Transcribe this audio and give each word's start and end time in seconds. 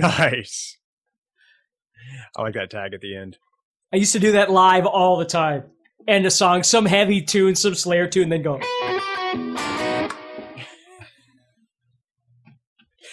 Nice. 0.00 0.78
I 2.36 2.42
like 2.42 2.54
that 2.54 2.70
tag 2.70 2.94
at 2.94 3.00
the 3.00 3.16
end. 3.16 3.38
I 3.92 3.96
used 3.96 4.12
to 4.12 4.20
do 4.20 4.32
that 4.32 4.50
live 4.50 4.86
all 4.86 5.16
the 5.16 5.24
time. 5.24 5.64
End 6.06 6.26
a 6.26 6.30
song, 6.30 6.62
some 6.62 6.86
heavy 6.86 7.20
tune, 7.22 7.54
some 7.54 7.74
Slayer 7.74 8.06
tune, 8.06 8.28
then 8.28 8.42
go. 8.42 8.60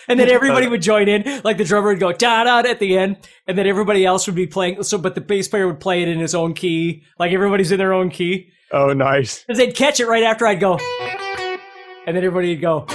and 0.08 0.20
then 0.20 0.30
everybody 0.30 0.68
uh, 0.68 0.70
would 0.70 0.81
join 0.81 1.08
in, 1.08 1.42
like 1.44 1.58
the 1.58 1.64
drummer 1.64 1.90
would 1.90 2.00
go 2.00 2.12
da 2.12 2.44
da 2.44 2.59
at 2.70 2.80
the 2.80 2.98
end, 2.98 3.17
and 3.48 3.58
then 3.58 3.67
everybody 3.67 4.06
else 4.06 4.26
would 4.28 4.36
be 4.36 4.48
playing. 4.48 4.81
So, 4.84 4.98
but 4.98 5.16
the 5.16 5.22
bass 5.22 5.48
player 5.48 5.67
would 5.67 5.80
play 5.80 6.02
it 6.02 6.08
in 6.08 6.20
his 6.20 6.34
own 6.34 6.54
key, 6.54 7.04
like 7.20 7.31
everybody's 7.31 7.72
in 7.72 7.78
their 7.78 7.94
own 7.94 8.09
key. 8.09 8.52
Oh, 8.72 8.94
nice! 8.94 9.44
Because 9.44 9.58
they'd 9.58 9.76
catch 9.76 10.00
it 10.00 10.08
right 10.08 10.23
after 10.23 10.48
I'd 10.48 10.59
go, 10.59 10.78
and 10.78 12.16
then 12.16 12.23
everybody 12.23 12.50
would 12.50 12.62
go. 12.62 12.86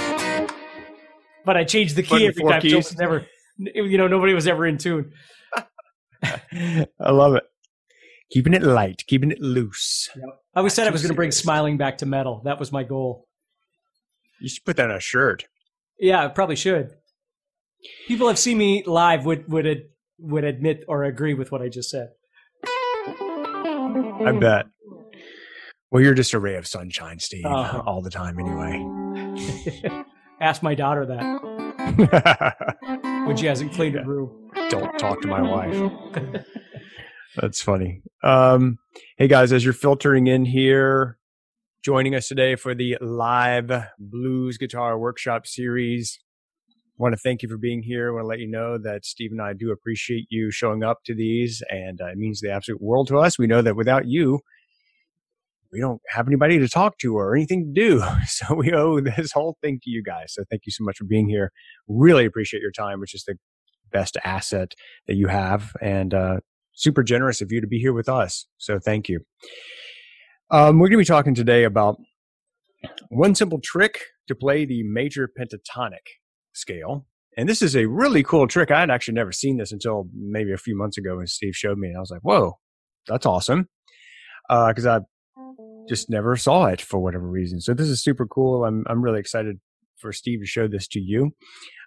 But 1.45 1.57
I 1.57 1.65
changed 1.65 1.95
the 1.95 2.03
key 2.03 2.27
every 2.27 2.43
time. 2.43 2.61
Keys. 2.61 2.89
So 2.89 2.95
never 2.97 3.25
you 3.57 3.97
know, 3.97 4.07
nobody 4.07 4.33
was 4.33 4.47
ever 4.47 4.65
in 4.65 4.77
tune. 4.77 5.11
I 6.23 7.11
love 7.11 7.35
it. 7.35 7.43
Keeping 8.31 8.53
it 8.53 8.63
light, 8.63 9.03
keeping 9.07 9.31
it 9.31 9.39
loose. 9.39 10.09
Yep. 10.15 10.25
I 10.55 10.59
always 10.59 10.73
said 10.73 10.87
I 10.87 10.91
was 10.91 11.01
going 11.01 11.11
to 11.11 11.15
bring 11.15 11.31
smiling 11.31 11.77
back 11.77 11.99
to 11.99 12.05
metal. 12.05 12.41
That 12.45 12.59
was 12.59 12.71
my 12.71 12.83
goal. 12.83 13.27
You 14.41 14.49
should 14.49 14.65
put 14.65 14.77
that 14.77 14.89
on 14.89 14.97
a 14.97 14.99
shirt. 14.99 15.45
Yeah, 15.99 16.25
I 16.25 16.27
probably 16.29 16.55
should. 16.55 16.91
People 18.07 18.27
have 18.27 18.39
seen 18.39 18.57
me 18.57 18.83
live 18.85 19.25
would 19.25 19.51
would 19.51 19.85
would 20.19 20.43
admit 20.43 20.83
or 20.87 21.03
agree 21.03 21.33
with 21.33 21.51
what 21.51 21.61
I 21.61 21.69
just 21.69 21.89
said. 21.89 22.09
I 23.05 24.37
bet. 24.39 24.65
Well, 25.91 26.01
you're 26.01 26.15
just 26.15 26.33
a 26.33 26.39
ray 26.39 26.55
of 26.55 26.65
sunshine, 26.65 27.19
Steve, 27.19 27.45
uh-huh. 27.45 27.83
all 27.85 28.01
the 28.01 28.09
time, 28.09 28.39
anyway. 28.39 28.83
Ask 30.41 30.63
my 30.63 30.73
daughter 30.73 31.05
that. 31.05 32.79
when 33.25 33.37
she 33.37 33.45
hasn't 33.45 33.73
cleaned 33.73 33.95
her 33.95 34.03
room. 34.03 34.51
Don't 34.69 34.97
talk 34.99 35.21
to 35.21 35.27
my 35.27 35.41
wife. 35.41 35.91
That's 37.35 37.61
funny. 37.61 38.01
Um, 38.23 38.77
hey 39.17 39.27
guys, 39.27 39.51
as 39.51 39.63
you're 39.63 39.73
filtering 39.73 40.27
in 40.27 40.45
here, 40.45 41.17
joining 41.83 42.15
us 42.15 42.27
today 42.27 42.55
for 42.55 42.75
the 42.75 42.97
live 43.01 43.71
blues 43.97 44.57
guitar 44.57 44.97
workshop 44.99 45.47
series. 45.47 46.19
I 46.69 46.95
want 46.97 47.13
to 47.13 47.19
thank 47.19 47.41
you 47.41 47.49
for 47.49 47.57
being 47.57 47.81
here. 47.81 48.09
I 48.09 48.13
want 48.13 48.23
to 48.23 48.27
let 48.27 48.39
you 48.39 48.47
know 48.47 48.77
that 48.77 49.05
Steve 49.05 49.31
and 49.31 49.41
I 49.41 49.53
do 49.53 49.71
appreciate 49.71 50.27
you 50.29 50.51
showing 50.51 50.83
up 50.83 50.99
to 51.05 51.15
these, 51.15 51.63
and 51.69 51.99
uh, 51.99 52.07
it 52.07 52.17
means 52.17 52.39
the 52.39 52.51
absolute 52.51 52.81
world 52.81 53.07
to 53.07 53.17
us. 53.17 53.39
We 53.39 53.47
know 53.47 53.61
that 53.63 53.75
without 53.75 54.05
you, 54.05 54.41
we 55.73 55.79
don't 55.79 55.99
have 56.07 56.27
anybody 56.27 56.59
to 56.59 56.69
talk 56.69 56.99
to 56.99 57.17
or 57.17 57.35
anything 57.35 57.73
to 57.73 57.81
do. 57.81 58.03
So 58.27 58.55
we 58.55 58.71
owe 58.73 58.99
this 58.99 59.31
whole 59.31 59.57
thing 59.61 59.79
to 59.83 59.89
you 59.89 60.03
guys. 60.03 60.33
So 60.33 60.43
thank 60.49 60.63
you 60.65 60.71
so 60.71 60.83
much 60.83 60.97
for 60.97 61.05
being 61.05 61.27
here. 61.27 61.51
Really 61.87 62.25
appreciate 62.25 62.61
your 62.61 62.71
time, 62.71 62.99
which 62.99 63.13
is 63.13 63.23
the 63.25 63.35
best 63.91 64.17
asset 64.23 64.73
that 65.07 65.15
you 65.15 65.27
have. 65.27 65.73
And 65.81 66.13
uh, 66.13 66.37
super 66.73 67.03
generous 67.03 67.41
of 67.41 67.51
you 67.51 67.61
to 67.61 67.67
be 67.67 67.79
here 67.79 67.93
with 67.93 68.09
us. 68.09 68.47
So 68.57 68.79
thank 68.79 69.09
you. 69.09 69.21
Um, 70.51 70.79
we're 70.79 70.87
going 70.87 70.97
to 70.97 71.03
be 71.03 71.05
talking 71.05 71.35
today 71.35 71.63
about 71.63 71.97
one 73.09 73.35
simple 73.35 73.59
trick 73.63 73.99
to 74.27 74.35
play 74.35 74.65
the 74.65 74.83
major 74.83 75.29
pentatonic 75.39 76.05
scale. 76.53 77.07
And 77.37 77.49
this 77.49 77.61
is 77.61 77.75
a 77.75 77.87
really 77.87 78.23
cool 78.23 78.47
trick. 78.47 78.71
I 78.71 78.79
had 78.79 78.91
actually 78.91 79.15
never 79.15 79.31
seen 79.31 79.57
this 79.57 79.71
until 79.71 80.07
maybe 80.15 80.53
a 80.53 80.57
few 80.57 80.77
months 80.77 80.97
ago 80.97 81.17
when 81.17 81.27
Steve 81.27 81.55
showed 81.55 81.77
me. 81.77 81.87
And 81.87 81.97
I 81.97 81.99
was 81.99 82.11
like, 82.11 82.21
whoa, 82.21 82.53
that's 83.07 83.25
awesome. 83.25 83.69
Because 84.47 84.85
uh, 84.85 84.99
I 84.99 84.99
just 85.87 86.09
never 86.09 86.35
saw 86.35 86.65
it 86.65 86.81
for 86.81 86.99
whatever 86.99 87.27
reason. 87.27 87.59
So 87.61 87.73
this 87.73 87.87
is 87.89 88.03
super 88.03 88.25
cool. 88.25 88.65
I'm 88.65 88.83
I'm 88.87 89.01
really 89.01 89.19
excited 89.19 89.59
for 89.97 90.11
Steve 90.11 90.41
to 90.41 90.45
show 90.45 90.67
this 90.67 90.87
to 90.89 90.99
you. 90.99 91.31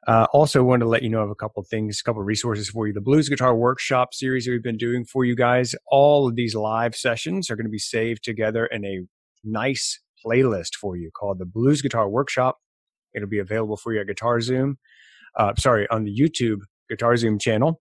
Uh, 0.06 0.26
also, 0.32 0.62
wanted 0.62 0.84
to 0.84 0.88
let 0.88 1.02
you 1.02 1.08
know 1.08 1.20
of 1.20 1.30
a 1.30 1.34
couple 1.34 1.62
things, 1.64 2.00
a 2.00 2.04
couple 2.04 2.22
resources 2.22 2.70
for 2.70 2.86
you. 2.86 2.92
The 2.92 3.00
Blues 3.00 3.28
Guitar 3.28 3.56
Workshop 3.56 4.14
series 4.14 4.44
that 4.44 4.52
we've 4.52 4.62
been 4.62 4.76
doing 4.76 5.04
for 5.04 5.24
you 5.24 5.34
guys. 5.34 5.74
All 5.90 6.28
of 6.28 6.36
these 6.36 6.54
live 6.54 6.94
sessions 6.94 7.50
are 7.50 7.56
going 7.56 7.66
to 7.66 7.70
be 7.70 7.78
saved 7.78 8.22
together 8.22 8.66
in 8.66 8.84
a 8.84 9.00
nice 9.44 10.00
playlist 10.24 10.76
for 10.80 10.96
you 10.96 11.10
called 11.10 11.38
the 11.38 11.46
Blues 11.46 11.82
Guitar 11.82 12.08
Workshop. 12.08 12.58
It'll 13.14 13.28
be 13.28 13.38
available 13.38 13.76
for 13.76 13.92
you 13.92 14.00
at 14.00 14.06
Guitar 14.06 14.40
Zoom. 14.40 14.78
Uh, 15.36 15.54
sorry, 15.58 15.88
on 15.88 16.04
the 16.04 16.16
YouTube 16.16 16.60
Guitar 16.88 17.16
Zoom 17.16 17.38
channel. 17.38 17.80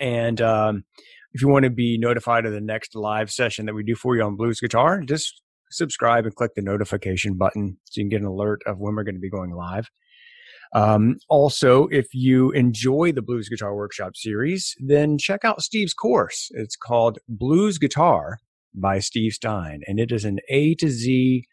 And 0.00 0.40
um, 0.40 0.84
if 1.34 1.42
you 1.42 1.48
want 1.48 1.64
to 1.64 1.70
be 1.70 1.98
notified 1.98 2.46
of 2.46 2.52
the 2.52 2.60
next 2.60 2.94
live 2.94 3.30
session 3.30 3.66
that 3.66 3.74
we 3.74 3.82
do 3.82 3.96
for 3.96 4.16
you 4.16 4.22
on 4.22 4.36
Blues 4.36 4.60
Guitar, 4.60 5.02
just 5.02 5.42
subscribe 5.70 6.24
and 6.24 6.34
click 6.34 6.52
the 6.54 6.62
notification 6.62 7.34
button 7.34 7.76
so 7.84 8.00
you 8.00 8.04
can 8.04 8.08
get 8.08 8.20
an 8.20 8.26
alert 8.26 8.62
of 8.66 8.78
when 8.78 8.94
we're 8.94 9.02
going 9.02 9.16
to 9.16 9.20
be 9.20 9.30
going 9.30 9.50
live. 9.50 9.90
Um, 10.72 11.18
also, 11.28 11.86
if 11.88 12.06
you 12.12 12.50
enjoy 12.52 13.12
the 13.12 13.22
Blues 13.22 13.48
Guitar 13.48 13.74
Workshop 13.74 14.16
series, 14.16 14.74
then 14.78 15.18
check 15.18 15.44
out 15.44 15.62
Steve's 15.62 15.94
course. 15.94 16.50
It's 16.52 16.76
called 16.76 17.18
Blues 17.28 17.78
Guitar 17.78 18.38
by 18.72 19.00
Steve 19.00 19.32
Stine, 19.32 19.82
and 19.86 20.00
it 20.00 20.12
is 20.12 20.24
an 20.24 20.38
A 20.48 20.74
to 20.76 20.88
Z 20.88 21.44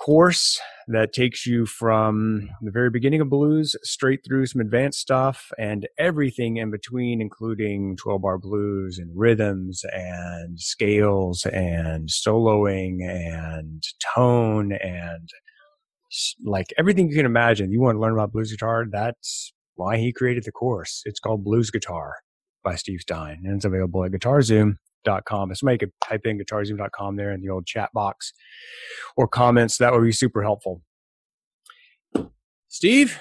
course 0.00 0.58
that 0.88 1.12
takes 1.12 1.46
you 1.46 1.66
from 1.66 2.48
the 2.62 2.70
very 2.70 2.90
beginning 2.90 3.20
of 3.20 3.28
blues 3.28 3.76
straight 3.82 4.20
through 4.24 4.46
some 4.46 4.60
advanced 4.60 4.98
stuff 4.98 5.52
and 5.58 5.86
everything 5.98 6.56
in 6.56 6.70
between, 6.70 7.20
including 7.20 7.96
12 7.96 8.22
bar 8.22 8.38
blues 8.38 8.98
and 8.98 9.10
rhythms 9.14 9.84
and 9.92 10.58
scales 10.58 11.44
and 11.46 12.08
soloing 12.08 13.06
and 13.06 13.84
tone 14.14 14.72
and 14.72 15.28
like 16.44 16.72
everything 16.78 17.08
you 17.08 17.14
can 17.14 17.26
imagine. 17.26 17.70
You 17.70 17.80
want 17.80 17.96
to 17.96 18.00
learn 18.00 18.14
about 18.14 18.32
blues 18.32 18.50
guitar? 18.50 18.86
That's 18.90 19.52
why 19.76 19.98
he 19.98 20.12
created 20.12 20.44
the 20.44 20.52
course. 20.52 21.02
It's 21.04 21.20
called 21.20 21.44
Blues 21.44 21.70
Guitar 21.70 22.16
by 22.64 22.74
Steve 22.74 23.00
Stine 23.00 23.42
and 23.44 23.56
it's 23.56 23.64
available 23.64 24.04
at 24.04 24.12
Guitar 24.12 24.42
Zoom 24.42 24.78
guitarzoom.com. 25.06 25.50
If 25.50 25.58
somebody 25.58 25.78
could 25.78 25.92
type 26.04 26.26
in 26.26 26.38
guitarzoom.com 26.38 27.16
there 27.16 27.32
in 27.32 27.40
the 27.40 27.50
old 27.50 27.66
chat 27.66 27.90
box 27.92 28.32
or 29.16 29.28
comments, 29.28 29.78
that 29.78 29.92
would 29.92 30.02
be 30.02 30.12
super 30.12 30.42
helpful. 30.42 30.82
Steve, 32.68 33.20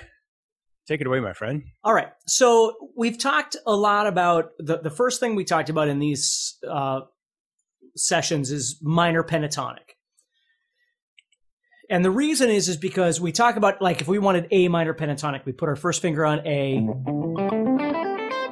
take 0.88 1.02
it 1.02 1.08
away, 1.08 1.20
my 1.20 1.34
friend. 1.34 1.64
All 1.84 1.94
right. 1.94 2.10
So 2.28 2.76
we've 2.96 3.18
talked 3.18 3.56
a 3.66 3.76
lot 3.76 4.08
about 4.08 4.52
the, 4.60 4.78
the 4.78 4.92
first 4.92 5.20
thing 5.20 5.36
we 5.36 5.44
talked 5.44 5.70
about 5.70 5.88
in 5.88 6.00
these 6.00 6.58
uh, 6.70 7.02
sessions 7.96 8.52
is 8.52 8.80
minor 8.82 9.24
pentatonic. 9.24 9.80
And 11.92 12.06
the 12.06 12.12
reason 12.12 12.52
is 12.52 12.70
is 12.70 12.78
because 12.78 13.20
we 13.20 13.32
talk 13.32 13.56
about 13.56 13.82
like 13.82 14.00
if 14.00 14.08
we 14.08 14.20
wanted 14.20 14.48
A 14.52 14.68
minor 14.68 14.94
pentatonic, 14.94 15.44
we 15.46 15.54
put 15.54 15.70
our 15.70 15.76
first 15.76 16.04
finger 16.04 16.24
on 16.24 16.46
A 16.46 16.80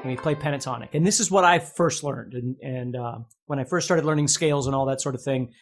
and 0.08 0.18
we 0.18 0.22
play 0.22 0.36
pentatonic. 0.36 0.90
And 0.94 1.06
this 1.06 1.20
is 1.20 1.30
what 1.30 1.44
I 1.44 1.60
first 1.60 2.04
learned. 2.04 2.34
And, 2.34 2.56
and 2.62 2.96
uh, 2.96 3.20
when 3.46 3.60
I 3.60 3.66
first 3.66 3.86
started 3.86 4.06
learning 4.06 4.30
scales 4.30 4.66
and 4.66 4.76
all 4.76 4.86
that 4.86 5.02
sort 5.02 5.16
of 5.16 5.22
thing, 5.22 5.54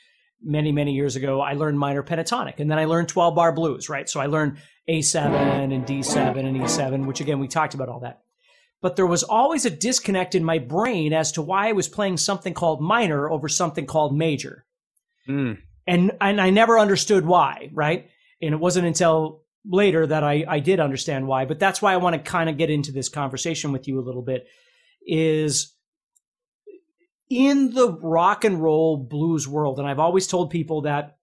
many, 0.44 0.72
many 0.72 0.94
years 0.94 1.16
ago, 1.16 1.42
I 1.42 1.54
learned 1.54 1.80
minor 1.80 2.04
pentatonic. 2.04 2.60
And 2.60 2.70
then 2.70 2.78
I 2.78 2.86
learned 2.86 3.10
12 3.10 3.36
bar 3.36 3.52
blues, 3.52 3.90
right? 3.90 4.08
So 4.08 4.20
I 4.20 4.28
learned 4.28 4.58
A7 4.88 5.74
and 5.74 5.86
D7 5.86 6.38
and 6.38 6.58
E7, 6.58 7.08
which 7.08 7.22
again, 7.22 7.40
we 7.40 7.48
talked 7.48 7.74
about 7.74 7.90
all 7.90 8.02
that. 8.02 8.22
But 8.82 8.96
there 8.96 9.08
was 9.08 9.24
always 9.24 9.66
a 9.66 9.72
disconnect 9.72 10.36
in 10.36 10.44
my 10.44 10.60
brain 10.60 11.12
as 11.14 11.32
to 11.34 11.42
why 11.42 11.70
I 11.70 11.72
was 11.72 11.88
playing 11.88 12.18
something 12.18 12.54
called 12.54 12.82
minor 12.82 13.30
over 13.30 13.50
something 13.50 13.88
called 13.88 14.16
major. 14.16 14.66
Mm. 15.28 15.58
And, 15.88 16.12
and 16.22 16.40
I 16.40 16.52
never 16.52 16.78
understood 16.78 17.26
why, 17.26 17.70
right? 17.74 18.10
And 18.42 18.54
it 18.54 18.60
wasn't 18.60 18.86
until 18.86 19.42
later 19.68 20.06
that 20.08 20.24
I, 20.24 20.46
I 20.48 20.60
did 20.60 20.80
understand 20.80 21.28
why, 21.28 21.46
but 21.46 21.60
that's 21.60 21.82
why 21.82 21.94
I 21.94 21.98
want 21.98 22.16
to 22.16 22.20
kind 22.20 22.50
of 22.50 22.58
get 22.58 22.70
into 22.70 22.92
this 22.92 23.10
conversation 23.10 23.72
with 23.72 23.88
you 23.88 24.00
a 24.00 24.04
little 24.04 24.22
bit 24.22 24.48
is 25.06 25.74
in 27.30 27.74
the 27.74 27.92
rock 27.92 28.44
and 28.44 28.62
roll 28.62 28.98
blues 28.98 29.48
world. 29.48 29.80
And 29.80 29.88
I've 29.88 30.00
always 30.00 30.28
told 30.28 30.50
people 30.50 30.82
that 30.82 31.18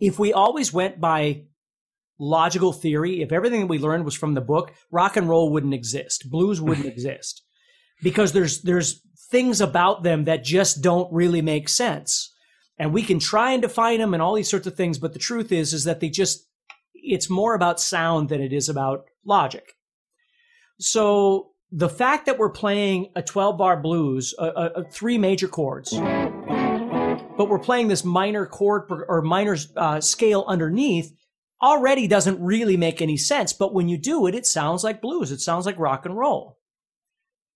if 0.00 0.18
we 0.18 0.32
always 0.32 0.72
went 0.72 1.00
by 1.00 1.44
logical 2.18 2.72
theory, 2.72 3.22
if 3.22 3.32
everything 3.32 3.60
that 3.60 3.66
we 3.66 3.78
learned 3.78 4.04
was 4.04 4.14
from 4.14 4.34
the 4.34 4.40
book, 4.40 4.72
rock 4.90 5.16
and 5.16 5.28
roll 5.28 5.50
wouldn't 5.50 5.74
exist. 5.74 6.30
Blues 6.30 6.60
wouldn't 6.60 6.86
exist 6.92 7.42
because 8.02 8.32
there's, 8.32 8.62
there's 8.62 9.00
things 9.30 9.60
about 9.60 10.02
them 10.02 10.24
that 10.24 10.44
just 10.44 10.82
don't 10.82 11.12
really 11.12 11.42
make 11.42 11.68
sense. 11.68 12.34
And 12.78 12.92
we 12.92 13.02
can 13.02 13.18
try 13.18 13.52
and 13.52 13.62
define 13.62 14.00
them 14.00 14.12
and 14.12 14.22
all 14.22 14.34
these 14.34 14.50
sorts 14.50 14.66
of 14.66 14.74
things, 14.74 14.98
but 14.98 15.12
the 15.12 15.18
truth 15.18 15.52
is, 15.52 15.72
is 15.72 15.84
that 15.84 16.00
they 16.00 16.08
just, 16.08 16.46
it's 17.02 17.28
more 17.28 17.54
about 17.54 17.80
sound 17.80 18.28
than 18.28 18.40
it 18.40 18.52
is 18.52 18.68
about 18.68 19.04
logic. 19.24 19.74
So 20.78 21.50
the 21.70 21.88
fact 21.88 22.26
that 22.26 22.38
we're 22.38 22.50
playing 22.50 23.12
a 23.16 23.22
12 23.22 23.58
bar 23.58 23.80
blues, 23.80 24.34
a, 24.38 24.84
three 24.84 25.18
major 25.18 25.48
chords, 25.48 25.90
but 27.36 27.48
we're 27.48 27.58
playing 27.58 27.88
this 27.88 28.04
minor 28.04 28.46
chord 28.46 28.90
or 28.90 29.22
minor 29.22 29.56
uh, 29.76 30.00
scale 30.00 30.44
underneath 30.46 31.12
already 31.62 32.06
doesn't 32.08 32.42
really 32.42 32.76
make 32.76 33.00
any 33.00 33.16
sense. 33.16 33.52
But 33.52 33.72
when 33.72 33.88
you 33.88 33.96
do 33.96 34.26
it, 34.26 34.34
it 34.34 34.46
sounds 34.46 34.84
like 34.84 35.00
blues. 35.00 35.32
It 35.32 35.40
sounds 35.40 35.64
like 35.64 35.78
rock 35.78 36.04
and 36.04 36.16
roll. 36.16 36.58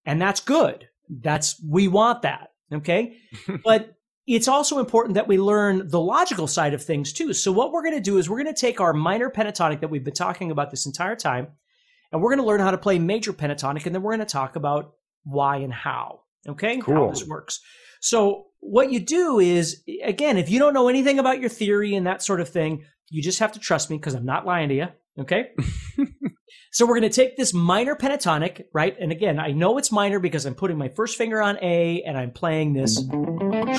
And 0.04 0.22
that's 0.22 0.40
good. 0.40 0.88
That's, 1.10 1.60
we 1.62 1.88
want 1.88 2.22
that. 2.22 2.50
Okay. 2.72 3.16
but 3.64 3.95
it's 4.26 4.48
also 4.48 4.78
important 4.78 5.14
that 5.14 5.28
we 5.28 5.38
learn 5.38 5.88
the 5.88 6.00
logical 6.00 6.46
side 6.46 6.74
of 6.74 6.82
things 6.82 7.12
too. 7.12 7.32
So 7.32 7.52
what 7.52 7.72
we're 7.72 7.82
going 7.82 7.94
to 7.94 8.00
do 8.00 8.18
is 8.18 8.28
we're 8.28 8.42
going 8.42 8.52
to 8.52 8.60
take 8.60 8.80
our 8.80 8.92
minor 8.92 9.30
pentatonic 9.30 9.80
that 9.80 9.88
we've 9.88 10.04
been 10.04 10.14
talking 10.14 10.50
about 10.50 10.70
this 10.70 10.86
entire 10.86 11.16
time, 11.16 11.48
and 12.10 12.20
we're 12.20 12.30
going 12.30 12.40
to 12.40 12.46
learn 12.46 12.60
how 12.60 12.72
to 12.72 12.78
play 12.78 12.98
major 12.98 13.32
pentatonic, 13.32 13.86
and 13.86 13.94
then 13.94 14.02
we're 14.02 14.16
going 14.16 14.26
to 14.26 14.32
talk 14.32 14.56
about 14.56 14.94
why 15.24 15.58
and 15.58 15.72
how. 15.72 16.20
Okay, 16.48 16.78
cool. 16.78 16.94
how 16.94 17.10
this 17.10 17.26
works. 17.26 17.60
So 18.00 18.46
what 18.60 18.90
you 18.90 19.00
do 19.00 19.38
is, 19.38 19.82
again, 20.02 20.36
if 20.36 20.50
you 20.50 20.58
don't 20.58 20.74
know 20.74 20.88
anything 20.88 21.18
about 21.18 21.40
your 21.40 21.48
theory 21.48 21.94
and 21.94 22.06
that 22.06 22.22
sort 22.22 22.40
of 22.40 22.48
thing, 22.48 22.84
you 23.08 23.22
just 23.22 23.38
have 23.38 23.52
to 23.52 23.60
trust 23.60 23.90
me 23.90 23.96
because 23.96 24.14
I'm 24.14 24.26
not 24.26 24.46
lying 24.46 24.68
to 24.68 24.74
you. 24.74 24.88
Okay. 25.18 25.50
so 26.76 26.84
we're 26.84 26.98
going 27.00 27.10
to 27.10 27.16
take 27.16 27.38
this 27.38 27.54
minor 27.54 27.96
pentatonic, 27.96 28.66
right? 28.74 28.94
And 29.00 29.10
again, 29.10 29.40
I 29.40 29.52
know 29.52 29.78
it's 29.78 29.90
minor 29.90 30.18
because 30.18 30.44
I'm 30.44 30.54
putting 30.54 30.76
my 30.76 30.90
first 30.90 31.16
finger 31.16 31.40
on 31.40 31.56
A 31.62 32.02
and 32.02 32.18
I'm 32.18 32.32
playing 32.32 32.74
this 32.74 33.02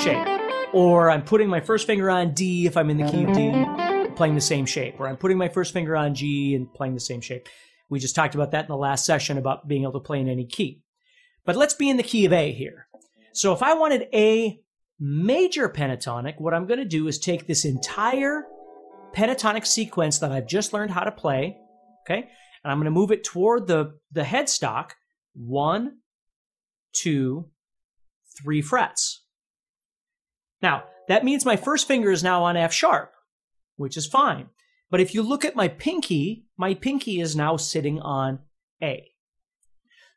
shape. 0.01 0.27
Or 0.73 1.11
I'm 1.11 1.21
putting 1.21 1.47
my 1.47 1.59
first 1.59 1.85
finger 1.85 2.09
on 2.09 2.33
D 2.33 2.65
if 2.65 2.75
I'm 2.75 2.89
in 2.89 2.97
the 2.97 3.07
key 3.07 3.25
of 3.25 3.33
D, 3.35 4.15
playing 4.15 4.33
the 4.33 4.41
same 4.41 4.65
shape. 4.65 4.99
Or 4.99 5.07
I'm 5.07 5.15
putting 5.15 5.37
my 5.37 5.47
first 5.47 5.73
finger 5.73 5.95
on 5.95 6.15
G 6.15 6.55
and 6.55 6.73
playing 6.73 6.95
the 6.95 6.99
same 6.99 7.21
shape. 7.21 7.47
We 7.87 7.99
just 7.99 8.15
talked 8.15 8.33
about 8.33 8.49
that 8.53 8.65
in 8.65 8.69
the 8.69 8.75
last 8.75 9.05
session 9.05 9.37
about 9.37 9.67
being 9.67 9.83
able 9.83 9.93
to 9.93 9.99
play 9.99 10.19
in 10.19 10.27
any 10.27 10.47
key. 10.47 10.81
But 11.45 11.55
let's 11.55 11.75
be 11.75 11.91
in 11.91 11.97
the 11.97 12.03
key 12.03 12.25
of 12.25 12.33
A 12.33 12.51
here. 12.51 12.87
So 13.31 13.53
if 13.53 13.61
I 13.61 13.75
wanted 13.75 14.07
a 14.11 14.59
major 14.99 15.69
pentatonic, 15.69 16.41
what 16.41 16.55
I'm 16.55 16.65
going 16.65 16.79
to 16.79 16.83
do 16.83 17.07
is 17.07 17.19
take 17.19 17.45
this 17.45 17.63
entire 17.63 18.45
pentatonic 19.13 19.67
sequence 19.67 20.17
that 20.17 20.31
I've 20.31 20.47
just 20.47 20.73
learned 20.73 20.89
how 20.89 21.03
to 21.03 21.11
play, 21.11 21.59
okay, 22.01 22.31
and 22.67 22.73
I'm 22.73 22.79
going 22.79 22.93
to 22.93 22.99
move 22.99 23.11
it 23.11 23.23
toward 23.23 23.65
the, 23.65 23.97
the 24.11 24.23
headstock, 24.23 24.91
one, 25.33 25.99
two, 26.91 27.45
three 28.37 28.61
frets. 28.61 29.23
Now, 30.61 30.83
that 31.07 31.23
means 31.23 31.45
my 31.45 31.55
first 31.55 31.87
finger 31.87 32.11
is 32.11 32.23
now 32.23 32.43
on 32.43 32.57
F 32.57 32.73
sharp, 32.73 33.13
which 33.77 33.95
is 33.95 34.05
fine. 34.05 34.49
But 34.91 34.99
if 34.99 35.13
you 35.13 35.23
look 35.23 35.45
at 35.45 35.55
my 35.55 35.69
pinky, 35.69 36.47
my 36.57 36.73
pinky 36.73 37.21
is 37.21 37.37
now 37.37 37.55
sitting 37.55 38.01
on 38.01 38.39
A. 38.83 39.11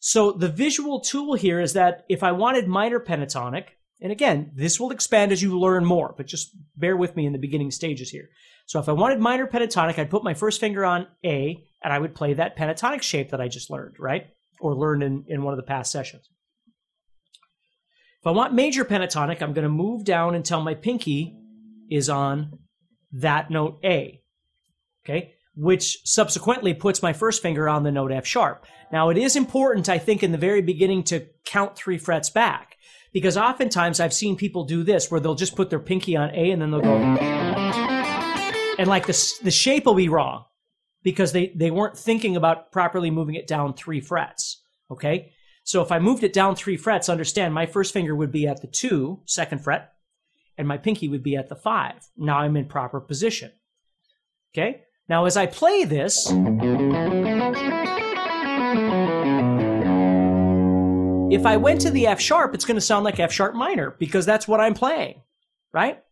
So 0.01 0.33
the 0.33 0.49
visual 0.49 0.99
tool 0.99 1.35
here 1.35 1.61
is 1.61 1.75
that 1.75 2.05
if 2.09 2.25
I 2.25 2.33
wanted 2.33 2.67
minor 2.67 2.99
pentatonic, 2.99 3.67
and 4.01 4.13
again, 4.13 4.53
this 4.55 4.81
will 4.81 4.91
expand 4.91 5.33
as 5.33 5.43
you 5.43 5.59
learn 5.59 5.85
more, 5.85 6.15
but 6.17 6.27
just 6.27 6.51
bear 6.77 6.97
with 6.97 7.17
me 7.17 7.27
in 7.27 7.33
the 7.33 7.39
beginning 7.39 7.71
stages 7.71 8.11
here. 8.11 8.31
So 8.67 8.79
if 8.79 8.89
I 8.89 8.93
wanted 8.93 9.21
minor 9.21 9.47
pentatonic, 9.47 9.99
I'd 9.99 10.11
put 10.11 10.25
my 10.25 10.35
first 10.35 10.61
finger 10.61 10.85
on 10.85 11.07
A 11.25 11.63
and 11.83 11.93
I 11.93 11.99
would 11.99 12.15
play 12.15 12.35
that 12.35 12.57
pentatonic 12.57 13.03
shape 13.03 13.31
that 13.31 13.41
I 13.41 13.49
just 13.49 13.71
learned, 13.71 13.97
right? 13.99 14.29
Or 14.61 14.75
learned 14.75 15.03
in, 15.03 15.25
in 15.29 15.43
one 15.43 15.53
of 15.53 15.59
the 15.59 15.65
past 15.65 15.93
sessions. 15.93 16.29
If 18.21 18.27
I 18.27 18.31
want 18.31 18.55
major 18.55 18.85
pentatonic, 18.85 19.43
I'm 19.43 19.55
going 19.55 19.65
to 19.65 19.71
move 19.71 20.05
down 20.05 20.35
until 20.35 20.61
my 20.61 20.75
pinky 20.75 21.37
is 21.91 22.09
on 22.09 22.59
that 23.13 23.51
note 23.51 23.81
A. 23.83 24.23
Okay? 25.05 25.33
Which 25.57 25.99
subsequently 26.05 26.75
puts 26.75 27.03
my 27.03 27.13
first 27.13 27.43
finger 27.43 27.69
on 27.69 27.83
the 27.83 27.91
note 27.91 28.13
F 28.13 28.27
sharp. 28.27 28.67
Now, 28.93 29.09
it 29.09 29.19
is 29.19 29.37
important, 29.37 29.89
I 29.89 29.99
think, 29.99 30.23
in 30.23 30.33
the 30.33 30.39
very 30.39 30.63
beginning 30.63 31.05
to 31.05 31.27
count 31.45 31.77
three 31.77 31.99
frets 31.99 32.31
back 32.31 32.70
because 33.13 33.37
oftentimes 33.37 34.01
I've 34.01 34.15
seen 34.15 34.37
people 34.37 34.65
do 34.65 34.83
this 34.83 35.11
where 35.11 35.21
they'll 35.21 35.35
just 35.35 35.57
put 35.57 35.71
their 35.71 35.81
pinky 35.81 36.17
on 36.17 36.31
A 36.31 36.51
and 36.51 36.63
then 36.63 36.71
they'll 36.71 36.81
go, 36.81 36.97
and 38.79 38.89
like 38.89 39.07
the, 39.07 39.35
the 39.43 39.51
shape 39.51 39.87
will 39.87 39.95
be 39.95 40.09
wrong 40.09 40.45
because 41.03 41.33
they, 41.33 41.53
they 41.55 41.71
weren't 41.71 41.97
thinking 41.97 42.37
about 42.37 42.73
properly 42.73 43.11
moving 43.11 43.35
it 43.35 43.47
down 43.47 43.75
three 43.75 44.01
frets. 44.01 44.63
Okay. 44.91 45.33
So 45.65 45.83
if 45.83 45.93
I 45.93 45.99
moved 45.99 46.25
it 46.25 46.33
down 46.33 46.57
three 46.57 46.77
frets, 46.77 47.09
understand 47.09 47.55
my 47.55 47.67
first 47.67 47.93
finger 47.93 48.17
would 48.17 48.33
be 48.33 48.47
at 48.47 48.61
the 48.61 48.67
two, 48.67 49.21
second 49.27 49.63
fret, 49.63 49.93
and 50.57 50.67
my 50.67 50.79
pinky 50.79 51.09
would 51.09 51.23
be 51.23 51.37
at 51.37 51.49
the 51.49 51.57
five. 51.57 52.09
Now 52.17 52.39
I'm 52.39 52.57
in 52.57 52.67
proper 52.67 53.01
position. 53.01 53.53
Okay. 54.53 54.83
Now 55.09 55.27
as 55.27 55.37
I 55.37 55.47
play 55.47 55.85
this, 55.85 56.29
if 61.31 61.47
I 61.47 61.57
went 61.57 61.81
to 61.83 61.91
the 61.91 62.09
F 62.09 62.21
sharp, 62.21 62.55
it's 62.55 62.65
going 62.65 62.77
to 62.77 62.81
sound 62.81 63.05
like 63.05 63.21
F 63.21 63.33
sharp 63.33 63.55
minor 63.55 63.95
because 63.99 64.27
that's 64.27 64.49
what 64.49 64.61
I'm 64.61 64.75
playing, 64.75 65.23
right? 65.73 66.03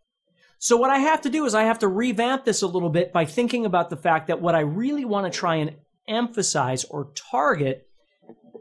So 0.58 0.76
what 0.76 0.90
I 0.90 0.98
have 0.98 1.22
to 1.22 1.30
do 1.30 1.44
is 1.44 1.54
I 1.54 1.64
have 1.64 1.80
to 1.80 1.88
revamp 1.88 2.44
this 2.44 2.62
a 2.62 2.66
little 2.66 2.90
bit 2.90 3.12
by 3.12 3.24
thinking 3.24 3.66
about 3.66 3.90
the 3.90 3.96
fact 3.96 4.28
that 4.28 4.40
what 4.40 4.54
I 4.54 4.60
really 4.60 5.04
want 5.04 5.32
to 5.32 5.36
try 5.36 5.56
and 5.56 5.76
emphasize 6.06 6.84
or 6.84 7.10
target 7.14 7.88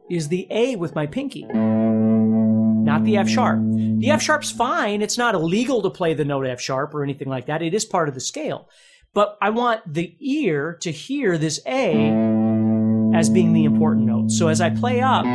is 0.10 0.28
the 0.30 0.48
A 0.50 0.76
with 0.76 0.96
my 0.96 1.06
pinky, 1.06 1.44
not 1.44 3.04
the 3.04 3.18
F 3.18 3.30
sharp. 3.30 3.60
The 3.62 4.10
F 4.12 4.22
sharp's 4.22 4.52
fine. 4.52 5.02
It's 5.02 5.18
not 5.18 5.36
illegal 5.36 5.82
to 5.84 5.90
play 5.90 6.14
the 6.14 6.26
note 6.26 6.48
F 6.48 6.62
sharp 6.62 6.94
or 6.94 7.04
anything 7.04 7.30
like 7.30 7.48
that. 7.48 7.62
It 7.62 7.74
is 7.74 7.86
part 7.86 8.10
of 8.10 8.16
the 8.16 8.22
scale. 8.22 8.70
But 9.14 9.38
I 9.42 9.50
want 9.50 9.82
the 9.92 10.16
ear 10.20 10.78
to 10.82 10.92
hear 10.92 11.38
this 11.38 11.60
A 11.68 12.10
as 13.16 13.30
being 13.30 13.54
the 13.54 13.66
important 13.66 14.06
note. 14.06 14.32
So 14.32 14.48
as 14.48 14.62
I 14.62 14.70
play 14.70 15.02
up, 15.02 15.26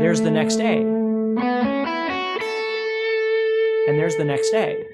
there's 0.00 0.20
the 0.20 0.30
next 0.30 0.60
A. 0.60 0.78
And 3.88 3.98
there's 3.98 4.16
the 4.16 4.24
next 4.24 4.54
A. 4.54 4.86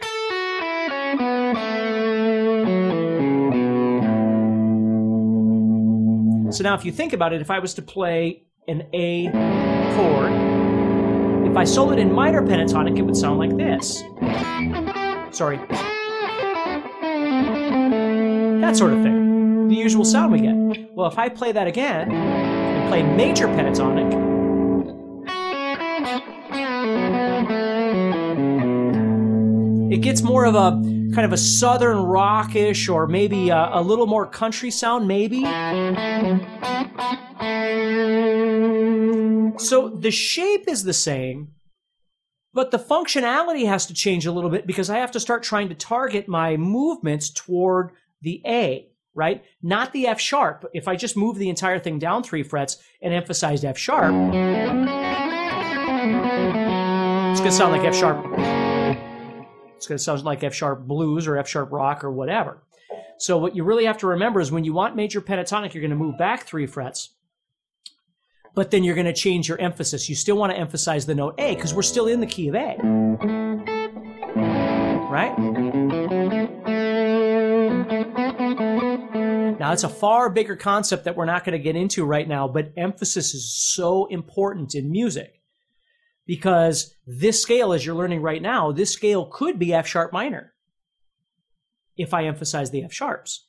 So 6.53 6.63
now, 6.63 6.75
if 6.75 6.85
you 6.85 6.93
think 6.93 7.13
about 7.13 7.33
it, 7.33 7.41
if 7.41 7.51
I 7.51 7.59
was 7.59 7.75
to 7.75 7.83
play 7.83 8.43
an 8.67 8.85
A 8.95 9.31
chord, 9.95 10.33
if 11.49 11.57
I 11.57 11.65
solo 11.65 11.93
it 11.93 11.99
in 11.99 12.13
minor 12.13 12.43
pentatonic, 12.43 12.99
it 12.99 13.03
would 13.03 13.17
sound 13.17 13.39
like 13.39 13.57
this. 13.57 14.03
Sorry. 15.37 15.59
That 18.61 18.77
sort 18.77 18.93
of 18.93 19.03
thing. 19.03 19.69
The 19.69 19.75
usual 19.77 20.05
sound 20.05 20.33
we 20.33 20.41
get. 20.41 20.55
Well, 20.95 21.09
if 21.09 21.19
I 21.19 21.29
play 21.29 21.53
that 21.53 21.67
again 21.67 22.11
and 22.11 22.89
play 22.89 23.03
major 23.03 23.47
pentatonic, 23.49 24.26
gets 30.07 30.23
more 30.23 30.45
of 30.45 30.55
a 30.55 30.71
kind 31.13 31.25
of 31.25 31.33
a 31.33 31.37
southern 31.37 31.99
rockish 31.99 32.89
or 32.89 33.09
maybe 33.09 33.49
a, 33.49 33.71
a 33.73 33.83
little 33.83 34.07
more 34.07 34.25
country 34.25 34.71
sound, 34.71 35.09
maybe. 35.09 35.43
So 39.59 39.89
the 39.89 40.13
shape 40.13 40.69
is 40.69 40.85
the 40.85 40.93
same, 40.93 41.55
but 42.55 42.71
the 42.71 42.79
functionality 42.79 43.67
has 43.67 43.87
to 43.87 43.95
change 43.95 44.27
a 44.27 44.33
little 44.33 44.49
bit 44.49 44.65
because 44.65 44.91
I 44.91 44.99
have 44.99 45.11
to 45.11 45.19
start 45.19 45.43
trying 45.43 45.71
to 45.71 45.75
target 45.75 46.29
my 46.29 46.57
movements 46.57 47.29
toward 47.29 47.91
the 48.23 48.41
A, 48.47 48.87
right? 49.13 49.43
Not 49.61 49.93
the 49.93 50.07
F 50.07 50.21
sharp. 50.21 50.67
If 50.73 50.87
I 50.87 50.95
just 50.95 51.17
move 51.17 51.37
the 51.37 51.49
entire 51.49 51.81
thing 51.81 51.99
down 51.99 52.23
three 52.23 52.45
frets 52.45 52.77
and 53.03 53.13
emphasized 53.13 53.65
F 53.65 53.77
sharp, 53.77 54.15
it's 57.33 57.41
going 57.41 57.51
to 57.51 57.57
sound 57.57 57.73
like 57.73 57.83
F 57.83 57.97
sharp 57.97 58.56
it's 59.77 59.87
going 59.87 59.99
to 59.99 60.03
sound 60.03 60.25
like 60.25 60.43
F 60.43 60.55
sharp 60.55 60.87
blues 60.87 61.27
or 61.27 61.37
F 61.37 61.49
sharp 61.49 61.71
rock 61.71 62.03
or 62.03 62.11
whatever. 62.11 62.63
So 63.19 63.39
what 63.39 63.55
you 63.55 63.65
really 63.65 63.85
have 63.85 63.99
to 63.99 64.07
remember 64.09 64.41
is 64.41 64.51
when 64.51 64.65
you 64.65 64.73
want 64.73 64.97
major 64.97 65.21
pentatonic, 65.21 65.75
you're 65.75 65.81
going 65.81 65.91
to 65.91 65.97
move 65.97 66.19
back 66.19 66.45
three 66.45 66.67
frets, 66.67 67.11
but 68.55 68.71
then 68.71 68.85
you're 68.85 68.95
going 68.95 69.07
to 69.07 69.13
change 69.13 69.49
your 69.49 69.61
emphasis. 69.61 70.09
You 70.09 70.15
still 70.15 70.37
want 70.37 70.53
to 70.53 70.59
emphasize 70.59 71.07
the 71.07 71.15
note 71.15 71.35
A 71.39 71.55
because 71.55 71.75
we're 71.75 71.83
still 71.83 72.07
in 72.07 72.21
the 72.21 72.27
key 72.27 72.49
of 72.49 72.55
A. 72.55 72.77
Right? 75.11 75.39
Now, 79.59 79.73
it's 79.73 79.85
a 79.85 79.89
far 79.89 80.31
bigger 80.31 80.57
concept 80.57 81.05
that 81.05 81.17
we're 81.17 81.25
not 81.25 81.45
going 81.45 81.53
to 81.53 81.63
get 81.63 81.77
into 81.77 82.05
right 82.05 82.29
now, 82.29 82.47
but 82.47 82.73
emphasis 82.77 83.35
is 83.35 83.57
so 83.57 84.07
important 84.07 84.75
in 84.75 84.91
music 84.91 85.36
because 86.27 86.95
this 87.07 87.41
scale, 87.41 87.73
as 87.73 87.87
you're 87.87 87.95
learning 87.95 88.21
right 88.21 88.43
now, 88.43 88.73
this 88.73 88.93
scale 88.93 89.27
could 89.27 89.59
be 89.59 89.73
F 89.73 89.87
sharp 89.87 90.13
minor 90.13 90.53
if 91.97 92.13
I 92.13 92.25
emphasize 92.25 92.71
the 92.71 92.85
F 92.85 92.93
sharps. 92.93 93.47